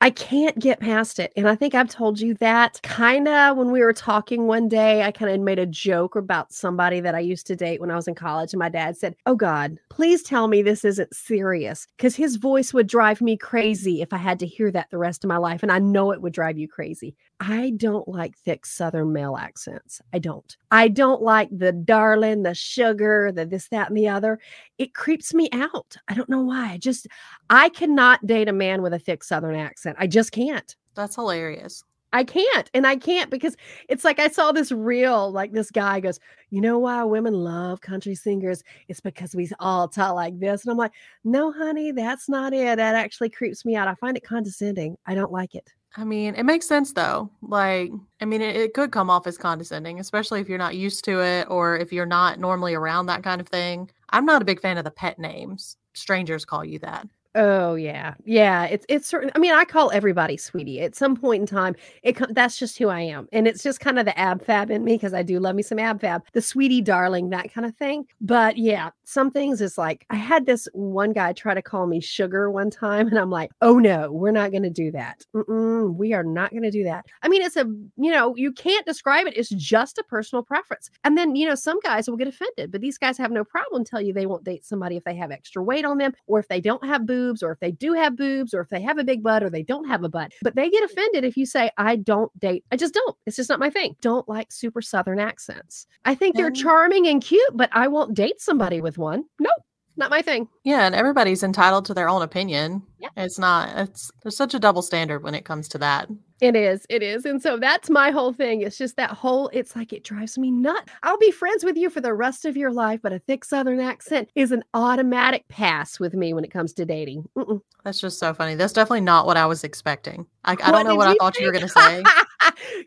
I 0.00 0.10
can't 0.10 0.58
get 0.58 0.78
past 0.78 1.18
it. 1.18 1.32
And 1.36 1.48
I 1.48 1.54
think 1.54 1.74
I've 1.74 1.88
told 1.88 2.20
you 2.20 2.34
that 2.34 2.80
kind 2.82 3.26
of 3.26 3.56
when 3.56 3.70
we 3.70 3.80
were 3.80 3.94
talking 3.94 4.46
one 4.46 4.68
day. 4.68 5.02
I 5.02 5.10
kind 5.10 5.30
of 5.30 5.40
made 5.40 5.58
a 5.58 5.66
joke 5.66 6.16
about 6.16 6.52
somebody 6.52 7.00
that 7.00 7.14
I 7.14 7.20
used 7.20 7.46
to 7.46 7.56
date 7.56 7.80
when 7.80 7.90
I 7.90 7.96
was 7.96 8.06
in 8.06 8.14
college. 8.14 8.52
And 8.52 8.58
my 8.58 8.68
dad 8.68 8.96
said, 8.96 9.16
Oh 9.24 9.34
God, 9.34 9.78
please 9.88 10.22
tell 10.22 10.48
me 10.48 10.60
this 10.60 10.84
isn't 10.84 11.14
serious. 11.14 11.86
Because 11.96 12.14
his 12.14 12.36
voice 12.36 12.74
would 12.74 12.86
drive 12.86 13.22
me 13.22 13.36
crazy 13.36 14.02
if 14.02 14.12
I 14.12 14.18
had 14.18 14.38
to 14.40 14.46
hear 14.46 14.70
that 14.70 14.90
the 14.90 14.98
rest 14.98 15.24
of 15.24 15.28
my 15.28 15.38
life. 15.38 15.62
And 15.62 15.72
I 15.72 15.78
know 15.78 16.12
it 16.12 16.20
would 16.20 16.34
drive 16.34 16.58
you 16.58 16.68
crazy. 16.68 17.16
I 17.40 17.70
don't 17.76 18.08
like 18.08 18.36
thick 18.38 18.64
Southern 18.64 19.12
male 19.12 19.36
accents. 19.36 20.00
I 20.12 20.18
don't. 20.18 20.56
I 20.70 20.88
don't 20.88 21.20
like 21.20 21.48
the 21.52 21.72
darling, 21.72 22.42
the 22.42 22.54
sugar, 22.54 23.30
the 23.30 23.44
this, 23.44 23.68
that, 23.68 23.88
and 23.88 23.96
the 23.96 24.08
other. 24.08 24.38
It 24.78 24.94
creeps 24.94 25.34
me 25.34 25.48
out. 25.52 25.96
I 26.08 26.14
don't 26.14 26.30
know 26.30 26.42
why. 26.42 26.72
I 26.72 26.78
just, 26.78 27.06
I 27.50 27.68
cannot 27.68 28.26
date 28.26 28.48
a 28.48 28.52
man 28.52 28.80
with 28.80 28.94
a 28.94 28.98
thick 28.98 29.22
Southern 29.22 29.54
accent. 29.54 29.96
I 29.98 30.06
just 30.06 30.32
can't. 30.32 30.74
That's 30.94 31.14
hilarious. 31.14 31.84
I 32.12 32.24
can't. 32.24 32.70
And 32.72 32.86
I 32.86 32.96
can't 32.96 33.30
because 33.30 33.56
it's 33.88 34.04
like 34.04 34.18
I 34.18 34.28
saw 34.28 34.52
this 34.52 34.72
reel, 34.72 35.30
like 35.32 35.52
this 35.52 35.70
guy 35.70 36.00
goes, 36.00 36.18
You 36.50 36.60
know 36.60 36.78
why 36.78 37.04
women 37.04 37.34
love 37.34 37.80
country 37.80 38.14
singers? 38.14 38.62
It's 38.88 39.00
because 39.00 39.34
we 39.34 39.50
all 39.60 39.88
talk 39.88 40.14
like 40.14 40.38
this. 40.38 40.64
And 40.64 40.70
I'm 40.70 40.78
like, 40.78 40.92
No, 41.24 41.52
honey, 41.52 41.92
that's 41.92 42.28
not 42.28 42.52
it. 42.52 42.76
That 42.76 42.94
actually 42.94 43.30
creeps 43.30 43.64
me 43.64 43.76
out. 43.76 43.88
I 43.88 43.94
find 43.96 44.16
it 44.16 44.24
condescending. 44.24 44.96
I 45.06 45.14
don't 45.14 45.32
like 45.32 45.54
it. 45.54 45.72
I 45.96 46.04
mean, 46.04 46.34
it 46.34 46.44
makes 46.44 46.68
sense 46.68 46.92
though. 46.92 47.30
Like, 47.42 47.90
I 48.20 48.24
mean, 48.26 48.42
it, 48.42 48.54
it 48.54 48.74
could 48.74 48.92
come 48.92 49.10
off 49.10 49.26
as 49.26 49.38
condescending, 49.38 49.98
especially 49.98 50.40
if 50.40 50.48
you're 50.48 50.58
not 50.58 50.76
used 50.76 51.04
to 51.06 51.20
it 51.22 51.46
or 51.50 51.76
if 51.76 51.92
you're 51.92 52.06
not 52.06 52.38
normally 52.38 52.74
around 52.74 53.06
that 53.06 53.22
kind 53.22 53.40
of 53.40 53.48
thing. 53.48 53.90
I'm 54.10 54.26
not 54.26 54.42
a 54.42 54.44
big 54.44 54.60
fan 54.60 54.78
of 54.78 54.84
the 54.84 54.90
pet 54.90 55.18
names. 55.18 55.76
Strangers 55.94 56.44
call 56.44 56.64
you 56.64 56.78
that. 56.80 57.08
Oh 57.38 57.74
yeah, 57.74 58.14
yeah. 58.24 58.64
It's 58.64 58.86
it's 58.88 59.06
certain. 59.06 59.30
I 59.34 59.38
mean, 59.38 59.52
I 59.52 59.66
call 59.66 59.90
everybody 59.90 60.38
sweetie 60.38 60.80
at 60.80 60.94
some 60.96 61.14
point 61.14 61.42
in 61.42 61.46
time. 61.46 61.76
It 62.02 62.16
that's 62.30 62.56
just 62.56 62.78
who 62.78 62.88
I 62.88 63.02
am, 63.02 63.28
and 63.30 63.46
it's 63.46 63.62
just 63.62 63.78
kind 63.78 63.98
of 63.98 64.06
the 64.06 64.18
ab 64.18 64.42
fab 64.42 64.70
in 64.70 64.82
me 64.84 64.94
because 64.94 65.12
I 65.12 65.22
do 65.22 65.38
love 65.38 65.54
me 65.54 65.62
some 65.62 65.78
ab 65.78 66.00
fab, 66.00 66.22
the 66.32 66.40
sweetie 66.40 66.80
darling, 66.80 67.28
that 67.30 67.52
kind 67.52 67.66
of 67.66 67.76
thing. 67.76 68.06
But 68.22 68.56
yeah, 68.56 68.88
some 69.04 69.30
things 69.30 69.60
is 69.60 69.76
like 69.76 70.06
I 70.08 70.16
had 70.16 70.46
this 70.46 70.66
one 70.72 71.12
guy 71.12 71.34
try 71.34 71.52
to 71.52 71.60
call 71.60 71.86
me 71.86 72.00
sugar 72.00 72.50
one 72.50 72.70
time, 72.70 73.06
and 73.08 73.18
I'm 73.18 73.30
like, 73.30 73.50
oh 73.60 73.78
no, 73.78 74.10
we're 74.10 74.30
not 74.30 74.50
going 74.50 74.62
to 74.62 74.70
do 74.70 74.90
that. 74.92 75.22
Mm-mm, 75.34 75.94
we 75.94 76.14
are 76.14 76.24
not 76.24 76.52
going 76.52 76.62
to 76.62 76.70
do 76.70 76.84
that. 76.84 77.04
I 77.20 77.28
mean, 77.28 77.42
it's 77.42 77.56
a 77.56 77.66
you 77.98 78.12
know 78.12 78.34
you 78.34 78.50
can't 78.50 78.86
describe 78.86 79.26
it. 79.26 79.36
It's 79.36 79.50
just 79.50 79.98
a 79.98 80.04
personal 80.04 80.42
preference. 80.42 80.88
And 81.04 81.18
then 81.18 81.36
you 81.36 81.46
know 81.46 81.54
some 81.54 81.80
guys 81.80 82.08
will 82.08 82.16
get 82.16 82.28
offended, 82.28 82.72
but 82.72 82.80
these 82.80 82.96
guys 82.96 83.18
have 83.18 83.30
no 83.30 83.44
problem 83.44 83.84
tell 83.84 84.00
you 84.00 84.14
they 84.14 84.24
won't 84.24 84.44
date 84.44 84.64
somebody 84.64 84.96
if 84.96 85.04
they 85.04 85.14
have 85.16 85.30
extra 85.30 85.62
weight 85.62 85.84
on 85.84 85.98
them 85.98 86.14
or 86.26 86.38
if 86.38 86.48
they 86.48 86.62
don't 86.62 86.82
have 86.82 87.04
boobs 87.04 87.25
boobs 87.26 87.42
or 87.42 87.52
if 87.52 87.60
they 87.60 87.72
do 87.72 87.92
have 87.92 88.16
boobs 88.16 88.54
or 88.54 88.60
if 88.60 88.68
they 88.68 88.80
have 88.80 88.98
a 88.98 89.04
big 89.04 89.22
butt 89.22 89.42
or 89.42 89.50
they 89.50 89.62
don't 89.62 89.86
have 89.86 90.04
a 90.04 90.08
butt. 90.08 90.32
But 90.42 90.54
they 90.54 90.70
get 90.70 90.82
mm-hmm. 90.82 90.98
offended 90.98 91.24
if 91.24 91.36
you 91.36 91.46
say, 91.46 91.70
I 91.76 91.96
don't 91.96 92.36
date. 92.38 92.64
I 92.70 92.76
just 92.76 92.94
don't. 92.94 93.16
It's 93.26 93.36
just 93.36 93.48
not 93.48 93.60
my 93.60 93.70
thing. 93.70 93.96
Don't 94.00 94.28
like 94.28 94.52
super 94.52 94.82
Southern 94.82 95.18
accents. 95.18 95.86
I 96.04 96.14
think 96.14 96.36
they're 96.36 96.46
oh. 96.46 96.50
charming 96.50 97.06
and 97.08 97.22
cute, 97.22 97.50
but 97.54 97.70
I 97.72 97.88
won't 97.88 98.14
date 98.14 98.40
somebody 98.40 98.80
with 98.80 98.98
one. 98.98 99.24
Nope. 99.38 99.52
Not 99.96 100.10
my 100.10 100.22
thing. 100.22 100.48
Yeah, 100.64 100.86
and 100.86 100.94
everybody's 100.94 101.42
entitled 101.42 101.86
to 101.86 101.94
their 101.94 102.08
own 102.08 102.22
opinion. 102.22 102.82
Yeah. 102.98 103.08
It's 103.16 103.38
not 103.38 103.70
it's 103.76 104.10
there's 104.22 104.36
such 104.36 104.54
a 104.54 104.58
double 104.58 104.82
standard 104.82 105.22
when 105.22 105.34
it 105.34 105.44
comes 105.44 105.68
to 105.68 105.78
that. 105.78 106.08
It 106.40 106.54
is. 106.54 106.84
It 106.90 107.02
is. 107.02 107.24
And 107.24 107.40
so 107.40 107.56
that's 107.56 107.88
my 107.88 108.10
whole 108.10 108.32
thing. 108.32 108.60
It's 108.60 108.76
just 108.76 108.96
that 108.96 109.10
whole, 109.10 109.48
it's 109.54 109.74
like 109.74 109.92
it 109.94 110.04
drives 110.04 110.36
me 110.36 110.50
nuts. 110.50 110.92
I'll 111.02 111.16
be 111.16 111.30
friends 111.30 111.64
with 111.64 111.76
you 111.78 111.88
for 111.88 112.02
the 112.02 112.12
rest 112.12 112.44
of 112.44 112.58
your 112.58 112.70
life, 112.70 113.00
but 113.02 113.12
a 113.12 113.18
thick 113.20 113.42
Southern 113.44 113.80
accent 113.80 114.28
is 114.34 114.52
an 114.52 114.62
automatic 114.74 115.48
pass 115.48 115.98
with 115.98 116.12
me 116.12 116.34
when 116.34 116.44
it 116.44 116.50
comes 116.50 116.74
to 116.74 116.84
dating. 116.84 117.26
Mm-mm. 117.38 117.62
That's 117.84 118.00
just 118.00 118.18
so 118.18 118.34
funny. 118.34 118.54
That's 118.54 118.74
definitely 118.74 119.00
not 119.00 119.24
what 119.24 119.38
I 119.38 119.46
was 119.46 119.64
expecting. 119.64 120.26
I, 120.44 120.52
I 120.62 120.72
don't 120.72 120.86
know 120.86 120.96
what 120.96 121.08
I 121.08 121.14
thought 121.18 121.38
you 121.38 121.46
were 121.46 121.52
gonna 121.52 121.68
say. 121.68 122.02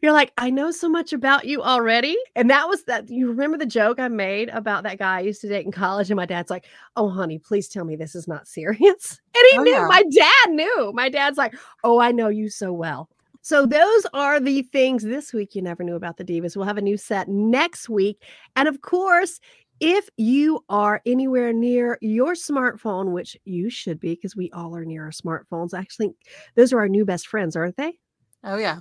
You're 0.01 0.13
like, 0.13 0.31
I 0.37 0.49
know 0.49 0.71
so 0.71 0.89
much 0.89 1.13
about 1.13 1.45
you 1.45 1.61
already. 1.61 2.17
And 2.35 2.49
that 2.49 2.67
was 2.67 2.83
that. 2.85 3.09
You 3.09 3.29
remember 3.29 3.57
the 3.57 3.65
joke 3.65 3.99
I 3.99 4.07
made 4.07 4.49
about 4.49 4.83
that 4.83 4.99
guy 4.99 5.17
I 5.17 5.21
used 5.21 5.41
to 5.41 5.47
date 5.49 5.65
in 5.65 5.71
college? 5.71 6.09
And 6.09 6.17
my 6.17 6.25
dad's 6.25 6.49
like, 6.49 6.65
Oh, 6.95 7.09
honey, 7.09 7.39
please 7.39 7.67
tell 7.67 7.85
me 7.85 7.95
this 7.95 8.15
is 8.15 8.27
not 8.27 8.47
serious. 8.47 9.19
And 9.35 9.45
he 9.51 9.57
Oh, 9.59 9.63
knew. 9.63 9.71
yeah. 9.71 9.87
My 9.87 10.03
dad 10.11 10.49
knew. 10.51 10.91
My 10.93 11.09
dad's 11.09 11.37
like, 11.37 11.55
Oh, 11.83 11.99
I 11.99 12.11
know 12.11 12.27
you 12.29 12.49
so 12.49 12.73
well. 12.73 13.09
So 13.41 13.65
those 13.65 14.05
are 14.13 14.39
the 14.39 14.63
things 14.63 15.03
this 15.03 15.31
week 15.33 15.55
you 15.55 15.61
never 15.61 15.83
knew 15.83 15.95
about 15.95 16.17
the 16.17 16.25
divas. 16.25 16.55
We'll 16.57 16.65
have 16.65 16.77
a 16.77 16.81
new 16.81 16.97
set 16.97 17.29
next 17.29 17.87
week. 17.87 18.21
And 18.57 18.67
of 18.67 18.81
course, 18.81 19.39
if 19.79 20.09
you 20.17 20.59
are 20.67 21.01
anywhere 21.05 21.53
near 21.53 21.97
your 22.01 22.33
smartphone, 22.33 23.13
which 23.13 23.37
you 23.45 23.69
should 23.69 23.97
be 23.97 24.09
because 24.15 24.35
we 24.35 24.51
all 24.51 24.75
are 24.75 24.83
near 24.83 25.05
our 25.05 25.11
smartphones, 25.11 25.73
actually, 25.73 26.09
those 26.55 26.73
are 26.73 26.79
our 26.79 26.89
new 26.89 27.05
best 27.05 27.27
friends, 27.27 27.55
aren't 27.55 27.77
they? 27.77 27.97
Oh 28.43 28.57
yeah. 28.57 28.79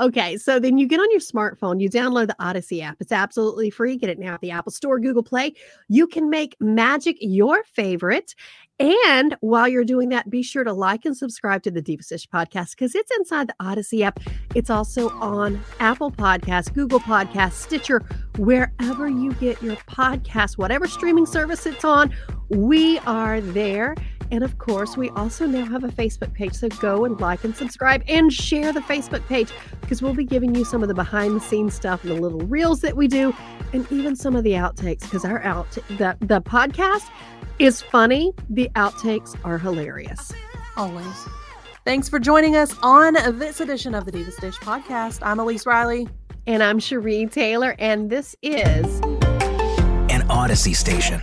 Okay, 0.00 0.36
so 0.36 0.58
then 0.58 0.78
you 0.78 0.86
get 0.86 1.00
on 1.00 1.10
your 1.10 1.20
smartphone, 1.20 1.80
you 1.80 1.88
download 1.88 2.28
the 2.28 2.36
Audacy 2.40 2.82
app. 2.82 2.96
It's 3.00 3.12
absolutely 3.12 3.70
free. 3.70 3.96
Get 3.96 4.10
it 4.10 4.18
now 4.18 4.34
at 4.34 4.40
the 4.40 4.50
Apple 4.50 4.72
Store, 4.72 4.98
Google 4.98 5.22
Play. 5.22 5.54
You 5.88 6.06
can 6.06 6.30
make 6.30 6.56
magic 6.60 7.16
your 7.20 7.64
favorite. 7.64 8.34
And 8.80 9.36
while 9.40 9.68
you're 9.68 9.84
doing 9.84 10.08
that, 10.08 10.28
be 10.28 10.42
sure 10.42 10.64
to 10.64 10.72
like 10.72 11.04
and 11.04 11.16
subscribe 11.16 11.62
to 11.62 11.70
the 11.70 11.80
Dish 11.80 12.26
podcast 12.28 12.72
because 12.72 12.96
it's 12.96 13.10
inside 13.16 13.48
the 13.48 13.54
Audacy 13.62 14.00
app. 14.02 14.18
It's 14.56 14.68
also 14.68 15.10
on 15.10 15.62
Apple 15.78 16.10
Podcasts, 16.10 16.74
Google 16.74 16.98
Podcasts, 16.98 17.52
Stitcher, 17.52 18.02
wherever 18.36 19.06
you 19.06 19.32
get 19.34 19.62
your 19.62 19.76
podcast, 19.76 20.58
whatever 20.58 20.88
streaming 20.88 21.24
service 21.24 21.66
it's 21.66 21.84
on, 21.84 22.12
we 22.48 22.98
are 23.00 23.40
there. 23.40 23.94
And 24.34 24.42
of 24.42 24.58
course, 24.58 24.96
we 24.96 25.10
also 25.10 25.46
now 25.46 25.64
have 25.64 25.84
a 25.84 25.88
Facebook 25.90 26.34
page. 26.34 26.54
So 26.54 26.68
go 26.68 27.04
and 27.04 27.20
like 27.20 27.44
and 27.44 27.54
subscribe 27.54 28.02
and 28.08 28.32
share 28.32 28.72
the 28.72 28.80
Facebook 28.80 29.24
page 29.28 29.52
because 29.80 30.02
we'll 30.02 30.12
be 30.12 30.24
giving 30.24 30.56
you 30.56 30.64
some 30.64 30.82
of 30.82 30.88
the 30.88 30.94
behind 30.94 31.36
the 31.36 31.40
scenes 31.40 31.72
stuff 31.74 32.02
and 32.02 32.10
the 32.10 32.20
little 32.20 32.40
reels 32.40 32.80
that 32.80 32.96
we 32.96 33.06
do 33.06 33.32
and 33.72 33.86
even 33.92 34.16
some 34.16 34.34
of 34.34 34.42
the 34.42 34.54
outtakes 34.54 35.02
because 35.02 35.24
our 35.24 35.40
out 35.44 35.70
the, 35.70 36.16
the 36.18 36.40
podcast 36.40 37.08
is 37.60 37.80
funny. 37.80 38.32
The 38.50 38.68
outtakes 38.74 39.38
are 39.44 39.56
hilarious. 39.56 40.32
Always. 40.76 41.28
Thanks 41.84 42.08
for 42.08 42.18
joining 42.18 42.56
us 42.56 42.74
on 42.82 43.14
this 43.38 43.60
edition 43.60 43.94
of 43.94 44.04
the 44.04 44.10
Divas 44.10 44.40
Dish 44.40 44.56
podcast. 44.56 45.20
I'm 45.22 45.38
Elyse 45.38 45.64
Riley. 45.64 46.08
And 46.48 46.60
I'm 46.60 46.80
Sherí 46.80 47.30
Taylor, 47.30 47.76
and 47.78 48.10
this 48.10 48.34
is 48.42 49.00
an 50.10 50.26
Audacy 50.28 50.74
station. 50.74 51.22